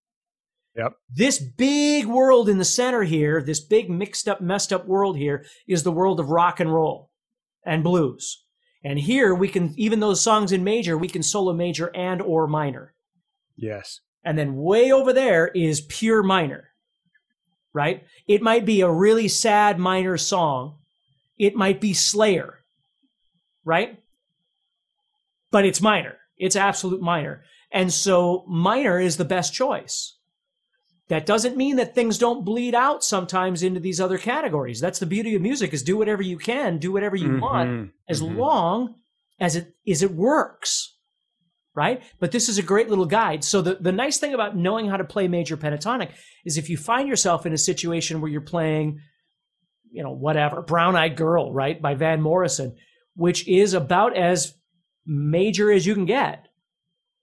Yep. 0.76 0.94
This 1.08 1.38
big 1.38 2.06
world 2.06 2.48
in 2.48 2.58
the 2.58 2.64
center 2.64 3.04
here, 3.04 3.40
this 3.40 3.60
big 3.60 3.88
mixed 3.88 4.28
up, 4.28 4.40
messed 4.40 4.72
up 4.72 4.88
world 4.88 5.16
here, 5.16 5.46
is 5.68 5.84
the 5.84 5.92
world 5.92 6.18
of 6.18 6.30
rock 6.30 6.58
and 6.58 6.74
roll 6.74 7.12
and 7.64 7.84
blues. 7.84 8.43
And 8.84 8.98
here 8.98 9.34
we 9.34 9.48
can, 9.48 9.72
even 9.76 10.00
those 10.00 10.20
songs 10.20 10.52
in 10.52 10.62
major, 10.62 10.96
we 10.98 11.08
can 11.08 11.22
solo 11.22 11.54
major 11.54 11.90
and 11.94 12.20
or 12.20 12.46
minor. 12.46 12.92
Yes. 13.56 14.00
And 14.22 14.38
then 14.38 14.56
way 14.56 14.92
over 14.92 15.12
there 15.12 15.48
is 15.48 15.80
pure 15.80 16.22
minor, 16.22 16.68
right? 17.72 18.04
It 18.28 18.42
might 18.42 18.66
be 18.66 18.82
a 18.82 18.90
really 18.90 19.28
sad 19.28 19.78
minor 19.78 20.18
song. 20.18 20.76
It 21.38 21.56
might 21.56 21.80
be 21.80 21.94
Slayer, 21.94 22.60
right? 23.64 23.98
But 25.50 25.64
it's 25.64 25.80
minor. 25.80 26.16
It's 26.36 26.56
absolute 26.56 27.00
minor. 27.00 27.42
And 27.72 27.92
so 27.92 28.44
minor 28.46 29.00
is 29.00 29.16
the 29.16 29.24
best 29.24 29.54
choice. 29.54 30.16
That 31.08 31.26
doesn't 31.26 31.56
mean 31.56 31.76
that 31.76 31.94
things 31.94 32.16
don't 32.16 32.44
bleed 32.44 32.74
out 32.74 33.04
sometimes 33.04 33.62
into 33.62 33.80
these 33.80 34.00
other 34.00 34.16
categories. 34.16 34.80
That's 34.80 34.98
the 34.98 35.06
beauty 35.06 35.34
of 35.34 35.42
music 35.42 35.74
is 35.74 35.82
do 35.82 35.98
whatever 35.98 36.22
you 36.22 36.38
can, 36.38 36.78
do 36.78 36.92
whatever 36.92 37.14
you 37.14 37.28
mm-hmm. 37.28 37.40
want 37.40 37.90
as 38.08 38.22
mm-hmm. 38.22 38.38
long 38.38 38.94
as 39.38 39.56
it 39.56 39.74
is 39.84 40.02
it 40.02 40.12
works. 40.12 40.96
Right? 41.74 42.02
But 42.20 42.30
this 42.30 42.48
is 42.48 42.56
a 42.56 42.62
great 42.62 42.88
little 42.88 43.04
guide. 43.04 43.42
So 43.42 43.60
the, 43.60 43.74
the 43.74 43.90
nice 43.90 44.18
thing 44.18 44.32
about 44.32 44.56
knowing 44.56 44.88
how 44.88 44.96
to 44.96 45.04
play 45.04 45.26
major 45.26 45.56
pentatonic 45.56 46.10
is 46.44 46.56
if 46.56 46.70
you 46.70 46.76
find 46.76 47.08
yourself 47.08 47.46
in 47.46 47.52
a 47.52 47.58
situation 47.58 48.20
where 48.20 48.30
you're 48.30 48.40
playing, 48.40 49.00
you 49.90 50.04
know, 50.04 50.12
whatever, 50.12 50.62
Brown 50.62 50.94
Eyed 50.94 51.16
Girl, 51.16 51.52
right, 51.52 51.82
by 51.82 51.94
Van 51.94 52.22
Morrison, 52.22 52.76
which 53.16 53.48
is 53.48 53.74
about 53.74 54.16
as 54.16 54.54
major 55.04 55.72
as 55.72 55.84
you 55.84 55.94
can 55.94 56.04
get, 56.04 56.46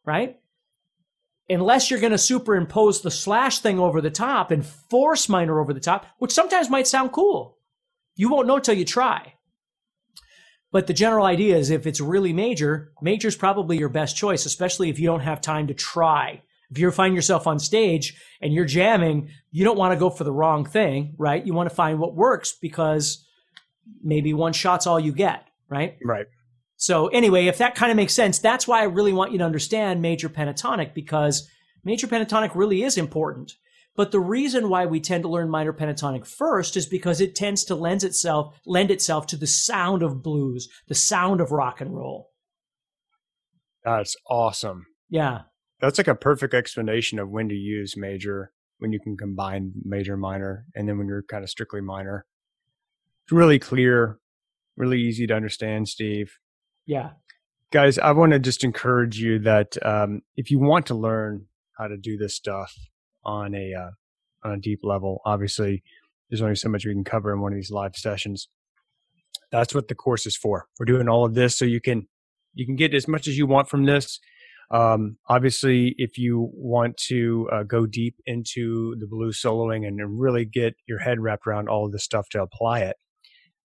right? 0.06 0.41
Unless 1.52 1.90
you're 1.90 2.00
going 2.00 2.12
to 2.12 2.18
superimpose 2.18 3.02
the 3.02 3.12
slash 3.12 3.60
thing 3.60 3.80
over 3.80 4.02
the 4.02 4.10
top 4.10 4.52
and 4.52 4.66
force 4.66 5.30
minor 5.30 5.60
over 5.60 5.74
the 5.74 5.80
top, 5.80 6.06
which 6.20 6.32
sometimes 6.32 6.70
might 6.70 6.88
sound 6.88 7.12
cool. 7.12 7.58
You 8.16 8.30
won't 8.30 8.48
know 8.48 8.60
till 8.60 8.76
you 8.76 8.86
try. 8.86 9.34
But 10.72 10.88
the 10.88 10.94
general 10.94 11.26
idea 11.26 11.58
is 11.58 11.70
if 11.70 11.86
it's 11.86 12.00
really 12.00 12.32
major, 12.32 12.94
major 13.02 13.28
is 13.28 13.36
probably 13.36 13.78
your 13.78 13.90
best 13.90 14.16
choice, 14.16 14.46
especially 14.46 14.90
if 14.90 15.00
you 15.00 15.06
don't 15.06 15.20
have 15.22 15.42
time 15.42 15.68
to 15.68 15.74
try. 15.74 16.42
If 16.70 16.78
you 16.78 16.90
find 16.92 17.14
yourself 17.14 17.48
on 17.48 17.60
stage 17.60 18.18
and 18.42 18.54
you're 18.54 18.66
jamming, 18.66 19.30
you 19.52 19.66
don't 19.66 19.78
want 19.78 19.94
to 19.94 20.00
go 20.00 20.10
for 20.10 20.24
the 20.24 20.32
wrong 20.32 20.66
thing, 20.66 21.16
right? 21.18 21.46
You 21.46 21.54
want 21.54 21.70
to 21.70 21.76
find 21.76 22.00
what 22.00 22.16
works 22.16 22.54
because 22.54 23.26
maybe 24.02 24.34
one 24.34 24.54
shot's 24.54 24.88
all 24.88 25.00
you 25.00 25.12
get, 25.12 25.46
right? 25.70 25.98
Right. 26.04 26.28
So 26.92 27.08
anyway, 27.08 27.46
if 27.46 27.60
that 27.60 27.76
kind 27.76 27.90
of 27.90 27.96
makes 27.96 28.14
sense, 28.14 28.40
that's 28.40 28.68
why 28.68 28.82
I 28.82 28.84
really 28.84 29.14
want 29.14 29.32
you 29.32 29.38
to 29.38 29.46
understand 29.46 30.02
major 30.02 30.28
pentatonic 30.28 30.94
because 30.94 31.48
major 31.86 32.06
pentatonic 32.06 32.52
really 32.54 32.84
is 32.84 32.98
important. 32.98 33.54
But 33.96 34.12
the 34.12 34.20
reason 34.20 34.68
why 34.68 34.88
we 34.88 35.00
tend 35.00 35.24
to 35.24 35.30
learn 35.30 35.50
minor 35.50 35.72
pentatonic 35.72 36.26
first 36.26 36.76
is 36.76 36.86
because 36.86 37.22
it 37.22 37.34
tends 37.34 37.64
to 37.64 37.76
lend 37.76 38.04
itself 38.04 38.60
lend 38.66 38.92
itself 38.92 39.26
to 39.28 39.38
the 39.38 39.48
sound 39.48 40.04
of 40.04 40.22
blues, 40.22 40.68
the 40.90 40.94
sound 40.94 41.40
of 41.40 41.54
rock 41.54 41.80
and 41.80 41.96
roll. 41.96 42.32
That's 43.86 44.18
awesome. 44.30 44.86
Yeah. 45.10 45.44
That's 45.80 45.98
like 45.98 46.10
a 46.10 46.14
perfect 46.14 46.54
explanation 46.54 47.20
of 47.20 47.30
when 47.30 47.48
to 47.48 47.56
use 47.56 47.96
major, 47.96 48.52
when 48.80 48.92
you 48.92 49.00
can 49.00 49.16
combine 49.16 49.72
major 49.86 50.18
minor, 50.18 50.66
and 50.76 50.90
then 50.90 50.98
when 50.98 51.08
you're 51.08 51.24
kind 51.24 51.46
of 51.46 51.50
strictly 51.50 51.80
minor. 51.80 52.26
It's 53.24 53.32
really 53.32 53.60
clear, 53.60 54.20
really 54.76 55.00
easy 55.00 55.26
to 55.28 55.34
understand, 55.34 55.88
Steve. 55.88 56.34
Yeah. 56.86 57.12
Guys, 57.72 57.98
I 57.98 58.12
want 58.12 58.34
to 58.34 58.40
just 58.40 58.64
encourage 58.64 59.18
you 59.20 59.40
that 59.40 59.78
um, 59.86 60.22
if 60.36 60.52
you 60.52 60.60
want 60.60 60.88
to 60.88 60.96
learn 60.96 61.46
how 61.78 61.88
to 61.88 61.98
do 61.98 62.18
this 62.18 62.36
stuff 62.36 62.74
on 63.24 63.56
a 63.56 63.74
uh, 63.74 63.92
on 64.44 64.54
a 64.54 64.60
deep 64.60 64.80
level, 64.84 65.22
obviously 65.26 65.84
there's 66.30 66.42
only 66.42 66.56
so 66.56 66.70
much 66.70 66.86
we 66.86 66.94
can 66.94 67.04
cover 67.04 67.34
in 67.34 67.42
one 67.42 67.54
of 67.54 67.58
these 67.58 67.72
live 67.72 67.96
sessions. 67.96 68.50
That's 69.52 69.76
what 69.76 69.88
the 69.88 69.96
course 69.96 70.26
is 70.26 70.36
for. 70.36 70.68
We're 70.80 70.86
doing 70.86 71.08
all 71.08 71.26
of 71.26 71.34
this 71.34 71.58
so 71.58 71.66
you 71.66 71.82
can 71.82 72.08
you 72.54 72.66
can 72.66 72.76
get 72.76 72.94
as 72.94 73.08
much 73.08 73.28
as 73.28 73.38
you 73.38 73.46
want 73.46 73.70
from 73.70 73.86
this. 73.86 74.20
Um, 74.72 75.18
obviously, 75.28 75.96
if 75.98 76.18
you 76.18 76.50
want 76.54 76.96
to 77.08 77.50
uh, 77.52 77.64
go 77.64 77.86
deep 77.86 78.16
into 78.26 78.96
the 79.00 79.08
blue 79.08 79.32
soloing 79.32 79.86
and 79.86 80.00
really 80.20 80.46
get 80.46 80.76
your 80.88 81.00
head 81.00 81.20
wrapped 81.20 81.46
around 81.46 81.68
all 81.68 81.86
of 81.86 81.92
this 81.92 82.06
stuff 82.06 82.30
to 82.30 82.42
apply 82.42 82.80
it, 82.80 82.96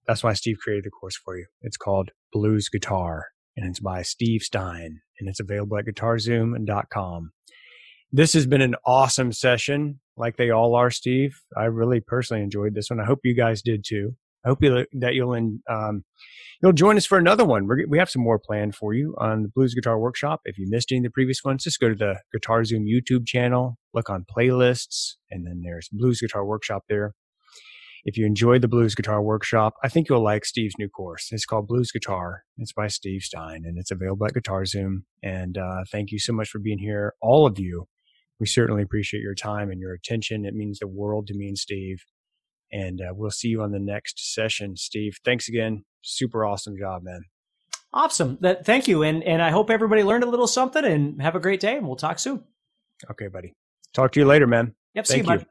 that's 0.07 0.23
why 0.23 0.33
Steve 0.33 0.57
created 0.63 0.85
the 0.85 0.91
course 0.91 1.17
for 1.17 1.37
you. 1.37 1.47
It's 1.63 1.77
called 1.77 2.11
Blues 2.33 2.69
Guitar, 2.69 3.27
and 3.57 3.69
it's 3.69 3.81
by 3.81 4.03
Steve 4.03 4.43
Stine 4.43 5.01
and 5.19 5.29
it's 5.29 5.41
available 5.41 5.79
at 5.79 5.87
guitarzoom.com. 5.87 7.33
This 8.13 8.33
has 8.35 8.47
been 8.47 8.63
an 8.63 8.77
awesome 8.85 9.33
session, 9.33 10.01
like 10.17 10.37
they 10.37 10.51
all 10.51 10.75
are, 10.75 10.91
Steve. 10.91 11.41
I 11.57 11.65
really 11.65 12.01
personally 12.01 12.43
enjoyed 12.43 12.75
this 12.75 12.89
one. 12.89 13.01
I 13.01 13.05
hope 13.05 13.21
you 13.25 13.35
guys 13.35 13.63
did 13.63 13.85
too. 13.87 14.15
I 14.45 14.49
hope 14.49 14.63
you, 14.63 14.87
that 15.01 15.15
you'll 15.15 15.35
um, 15.69 16.05
you'll 16.63 16.73
join 16.73 16.97
us 16.97 17.05
for 17.05 17.19
another 17.19 17.45
one. 17.45 17.67
We're, 17.67 17.85
we 17.89 17.99
have 17.99 18.09
some 18.09 18.23
more 18.23 18.39
planned 18.39 18.77
for 18.77 18.95
you 18.95 19.17
on 19.19 19.43
the 19.43 19.49
Blues 19.49 19.75
Guitar 19.75 19.99
Workshop. 19.99 20.41
If 20.45 20.57
you 20.57 20.67
missed 20.71 20.93
any 20.93 20.99
of 20.99 21.05
the 21.05 21.11
previous 21.11 21.43
ones, 21.45 21.65
just 21.65 21.81
go 21.81 21.89
to 21.89 21.97
the 21.97 22.21
Guitar 22.33 22.65
Zoom 22.65 22.85
YouTube 22.87 23.27
channel, 23.27 23.77
look 23.93 24.09
on 24.09 24.25
playlists, 24.25 25.15
and 25.31 25.45
then 25.45 25.63
there's 25.65 25.89
Blues 25.91 26.21
Guitar 26.21 26.45
Workshop 26.45 26.85
there. 26.89 27.15
If 28.05 28.17
you 28.17 28.27
enjoyed 28.27 28.63
the 28.63 28.69
Blues 28.69 28.95
Guitar 28.95 29.23
Workshop, 29.23 29.75
I 29.83 29.89
think 29.89 30.09
you'll 30.09 30.23
like 30.23 30.45
Steve's 30.45 30.75
new 30.79 30.89
course. 30.89 31.29
It's 31.33 31.47
called 31.47 31.67
Blues 31.67 31.91
Guitar. 31.91 32.45
It's 32.59 32.73
by 32.73 32.89
Steve 32.89 33.23
Stine 33.23 33.63
and 33.65 33.79
it's 33.79 33.91
available 33.91 34.27
at 34.27 34.35
Guitar 34.35 34.65
Zoom. 34.65 35.05
And 35.23 35.59
uh, 35.59 35.85
thank 35.91 36.11
you 36.13 36.19
so 36.19 36.33
much 36.33 36.49
for 36.49 36.59
being 36.59 36.79
here, 36.79 37.15
all 37.21 37.47
of 37.47 37.59
you. 37.59 37.89
We 38.39 38.47
certainly 38.47 38.83
appreciate 38.83 39.23
your 39.23 39.35
time 39.35 39.71
and 39.71 39.81
your 39.81 39.95
attention. 39.95 40.45
It 40.45 40.55
means 40.55 40.79
the 40.79 40.87
world 40.87 41.27
to 41.29 41.35
me 41.35 41.49
and 41.49 41.59
Steve. 41.59 42.05
And 42.73 43.01
uh, 43.01 43.15
we'll 43.15 43.31
see 43.31 43.49
you 43.49 43.63
on 43.63 43.73
the 43.73 43.79
next 43.79 44.35
session, 44.35 44.77
Steve. 44.77 45.17
Thanks 45.25 45.49
again. 45.49 45.85
Super 46.03 46.45
awesome 46.45 46.77
job, 46.79 47.03
man. 47.03 47.23
Awesome. 47.93 48.37
That, 48.41 48.67
thank 48.67 48.89
you. 48.89 49.03
And, 49.03 49.23
and 49.23 49.41
I 49.41 49.51
hope 49.51 49.71
everybody 49.71 50.03
learned 50.03 50.25
a 50.25 50.29
little 50.29 50.47
something 50.47 50.85
and 50.85 51.23
have 51.23 51.35
a 51.35 51.41
great 51.41 51.61
day. 51.61 51.77
And 51.77 51.87
we'll 51.87 51.97
talk 51.97 52.19
soon. 52.19 52.45
Okay, 53.11 53.29
buddy. 53.29 53.55
Talk 53.95 54.13
to 54.13 54.21
you 54.21 54.27
later, 54.27 54.47
man. 54.47 54.75
Yep. 54.95 55.07
Thank 55.07 55.27
see 55.27 55.33
you, 55.33 55.39
you. 55.39 55.47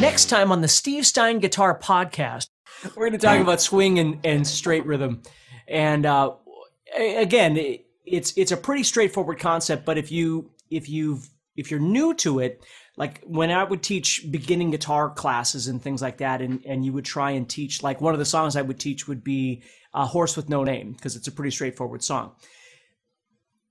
Next 0.00 0.30
time 0.30 0.50
on 0.50 0.62
the 0.62 0.68
Steve 0.68 1.06
Stine 1.06 1.40
Guitar 1.40 1.78
Podcast, 1.78 2.48
we're 2.96 3.10
going 3.10 3.12
to 3.12 3.18
talk 3.18 3.38
about 3.38 3.60
swing 3.60 3.98
and, 3.98 4.18
and 4.24 4.46
straight 4.46 4.86
rhythm. 4.86 5.22
And 5.68 6.06
uh, 6.06 6.36
again, 6.96 7.58
it's 8.06 8.32
it's 8.36 8.50
a 8.50 8.56
pretty 8.56 8.82
straightforward 8.82 9.38
concept. 9.38 9.84
But 9.84 9.98
if 9.98 10.10
you 10.10 10.52
if 10.70 10.88
you 10.88 11.20
if 11.54 11.70
you're 11.70 11.80
new 11.80 12.14
to 12.14 12.38
it, 12.38 12.64
like 12.96 13.22
when 13.24 13.50
I 13.50 13.62
would 13.62 13.82
teach 13.82 14.24
beginning 14.30 14.70
guitar 14.70 15.10
classes 15.10 15.68
and 15.68 15.82
things 15.82 16.00
like 16.00 16.16
that, 16.18 16.40
and, 16.40 16.64
and 16.64 16.82
you 16.82 16.94
would 16.94 17.04
try 17.04 17.32
and 17.32 17.46
teach, 17.46 17.82
like 17.82 18.00
one 18.00 18.14
of 18.14 18.18
the 18.18 18.24
songs 18.24 18.56
I 18.56 18.62
would 18.62 18.80
teach 18.80 19.06
would 19.06 19.22
be 19.22 19.62
a 19.92 20.06
Horse 20.06 20.34
with 20.34 20.48
No 20.48 20.64
Name, 20.64 20.92
because 20.92 21.14
it's 21.14 21.28
a 21.28 21.32
pretty 21.32 21.50
straightforward 21.50 22.02
song. 22.02 22.32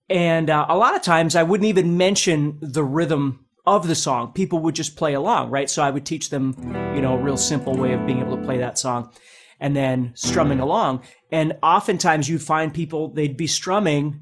And 0.09 0.51
uh, 0.51 0.67
a 0.69 0.77
lot 0.77 0.95
of 0.95 1.01
times 1.01 1.35
I 1.35 1.41
wouldn't 1.41 1.67
even 1.67 1.97
mention 1.97 2.59
the 2.61 2.83
rhythm 2.83 3.45
of 3.65 3.87
the 3.87 3.95
song, 3.95 4.31
people 4.33 4.59
would 4.59 4.75
just 4.75 4.95
play 4.95 5.13
along, 5.13 5.49
right? 5.49 5.69
So 5.69 5.83
I 5.83 5.89
would 5.89 6.05
teach 6.05 6.29
them, 6.29 6.55
you 6.95 7.01
know, 7.01 7.15
a 7.15 7.21
real 7.21 7.37
simple 7.37 7.75
way 7.75 7.93
of 7.93 8.05
being 8.05 8.19
able 8.19 8.37
to 8.37 8.43
play 8.43 8.57
that 8.59 8.77
song 8.77 9.11
and 9.59 9.75
then 9.75 10.11
strumming 10.15 10.59
along. 10.59 11.03
And 11.31 11.57
oftentimes 11.61 12.29
you'd 12.29 12.41
find 12.41 12.73
people, 12.73 13.13
they'd 13.13 13.37
be 13.37 13.47
strumming 13.47 14.21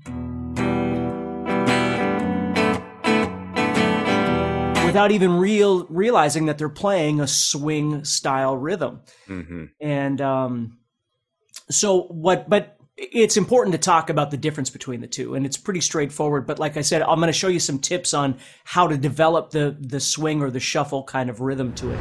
without 4.87 5.11
even 5.11 5.33
real 5.33 5.85
realizing 5.89 6.47
that 6.47 6.57
they're 6.57 6.69
playing 6.69 7.19
a 7.19 7.27
swing 7.27 8.03
style 8.03 8.57
rhythm. 8.57 9.01
Mm-hmm. 9.27 9.65
And 9.79 10.21
um, 10.21 10.79
so 11.69 12.03
what? 12.03 12.49
But 12.49 12.76
it's 12.97 13.37
important 13.37 13.73
to 13.73 13.77
talk 13.77 14.09
about 14.09 14.31
the 14.31 14.37
difference 14.37 14.69
between 14.69 15.01
the 15.01 15.07
two, 15.07 15.35
and 15.35 15.45
it's 15.45 15.57
pretty 15.57 15.81
straightforward. 15.81 16.47
But 16.47 16.59
like 16.59 16.77
I 16.77 16.81
said, 16.81 17.03
I'm 17.03 17.19
going 17.19 17.27
to 17.27 17.33
show 17.33 17.47
you 17.47 17.59
some 17.59 17.79
tips 17.79 18.13
on 18.13 18.37
how 18.63 18.87
to 18.87 18.97
develop 18.97 19.51
the 19.51 19.75
the 19.79 19.99
swing 19.99 20.41
or 20.41 20.49
the 20.49 20.59
shuffle 20.59 21.03
kind 21.03 21.29
of 21.29 21.39
rhythm 21.39 21.73
to 21.75 21.91
it. 21.91 21.99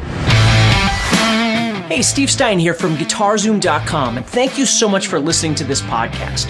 Hey, 1.86 2.02
Steve 2.02 2.30
Stine 2.30 2.58
here 2.58 2.74
from 2.74 2.96
GuitarZoom.com, 2.96 4.16
and 4.16 4.26
thank 4.26 4.58
you 4.58 4.66
so 4.66 4.88
much 4.88 5.06
for 5.06 5.20
listening 5.20 5.54
to 5.56 5.64
this 5.64 5.82
podcast. 5.82 6.46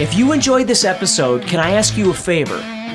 If 0.00 0.14
you 0.14 0.32
enjoyed 0.32 0.66
this 0.66 0.84
episode, 0.84 1.42
can 1.42 1.60
I 1.60 1.72
ask 1.72 1.96
you 1.96 2.10
a 2.10 2.14
favor? 2.14 2.77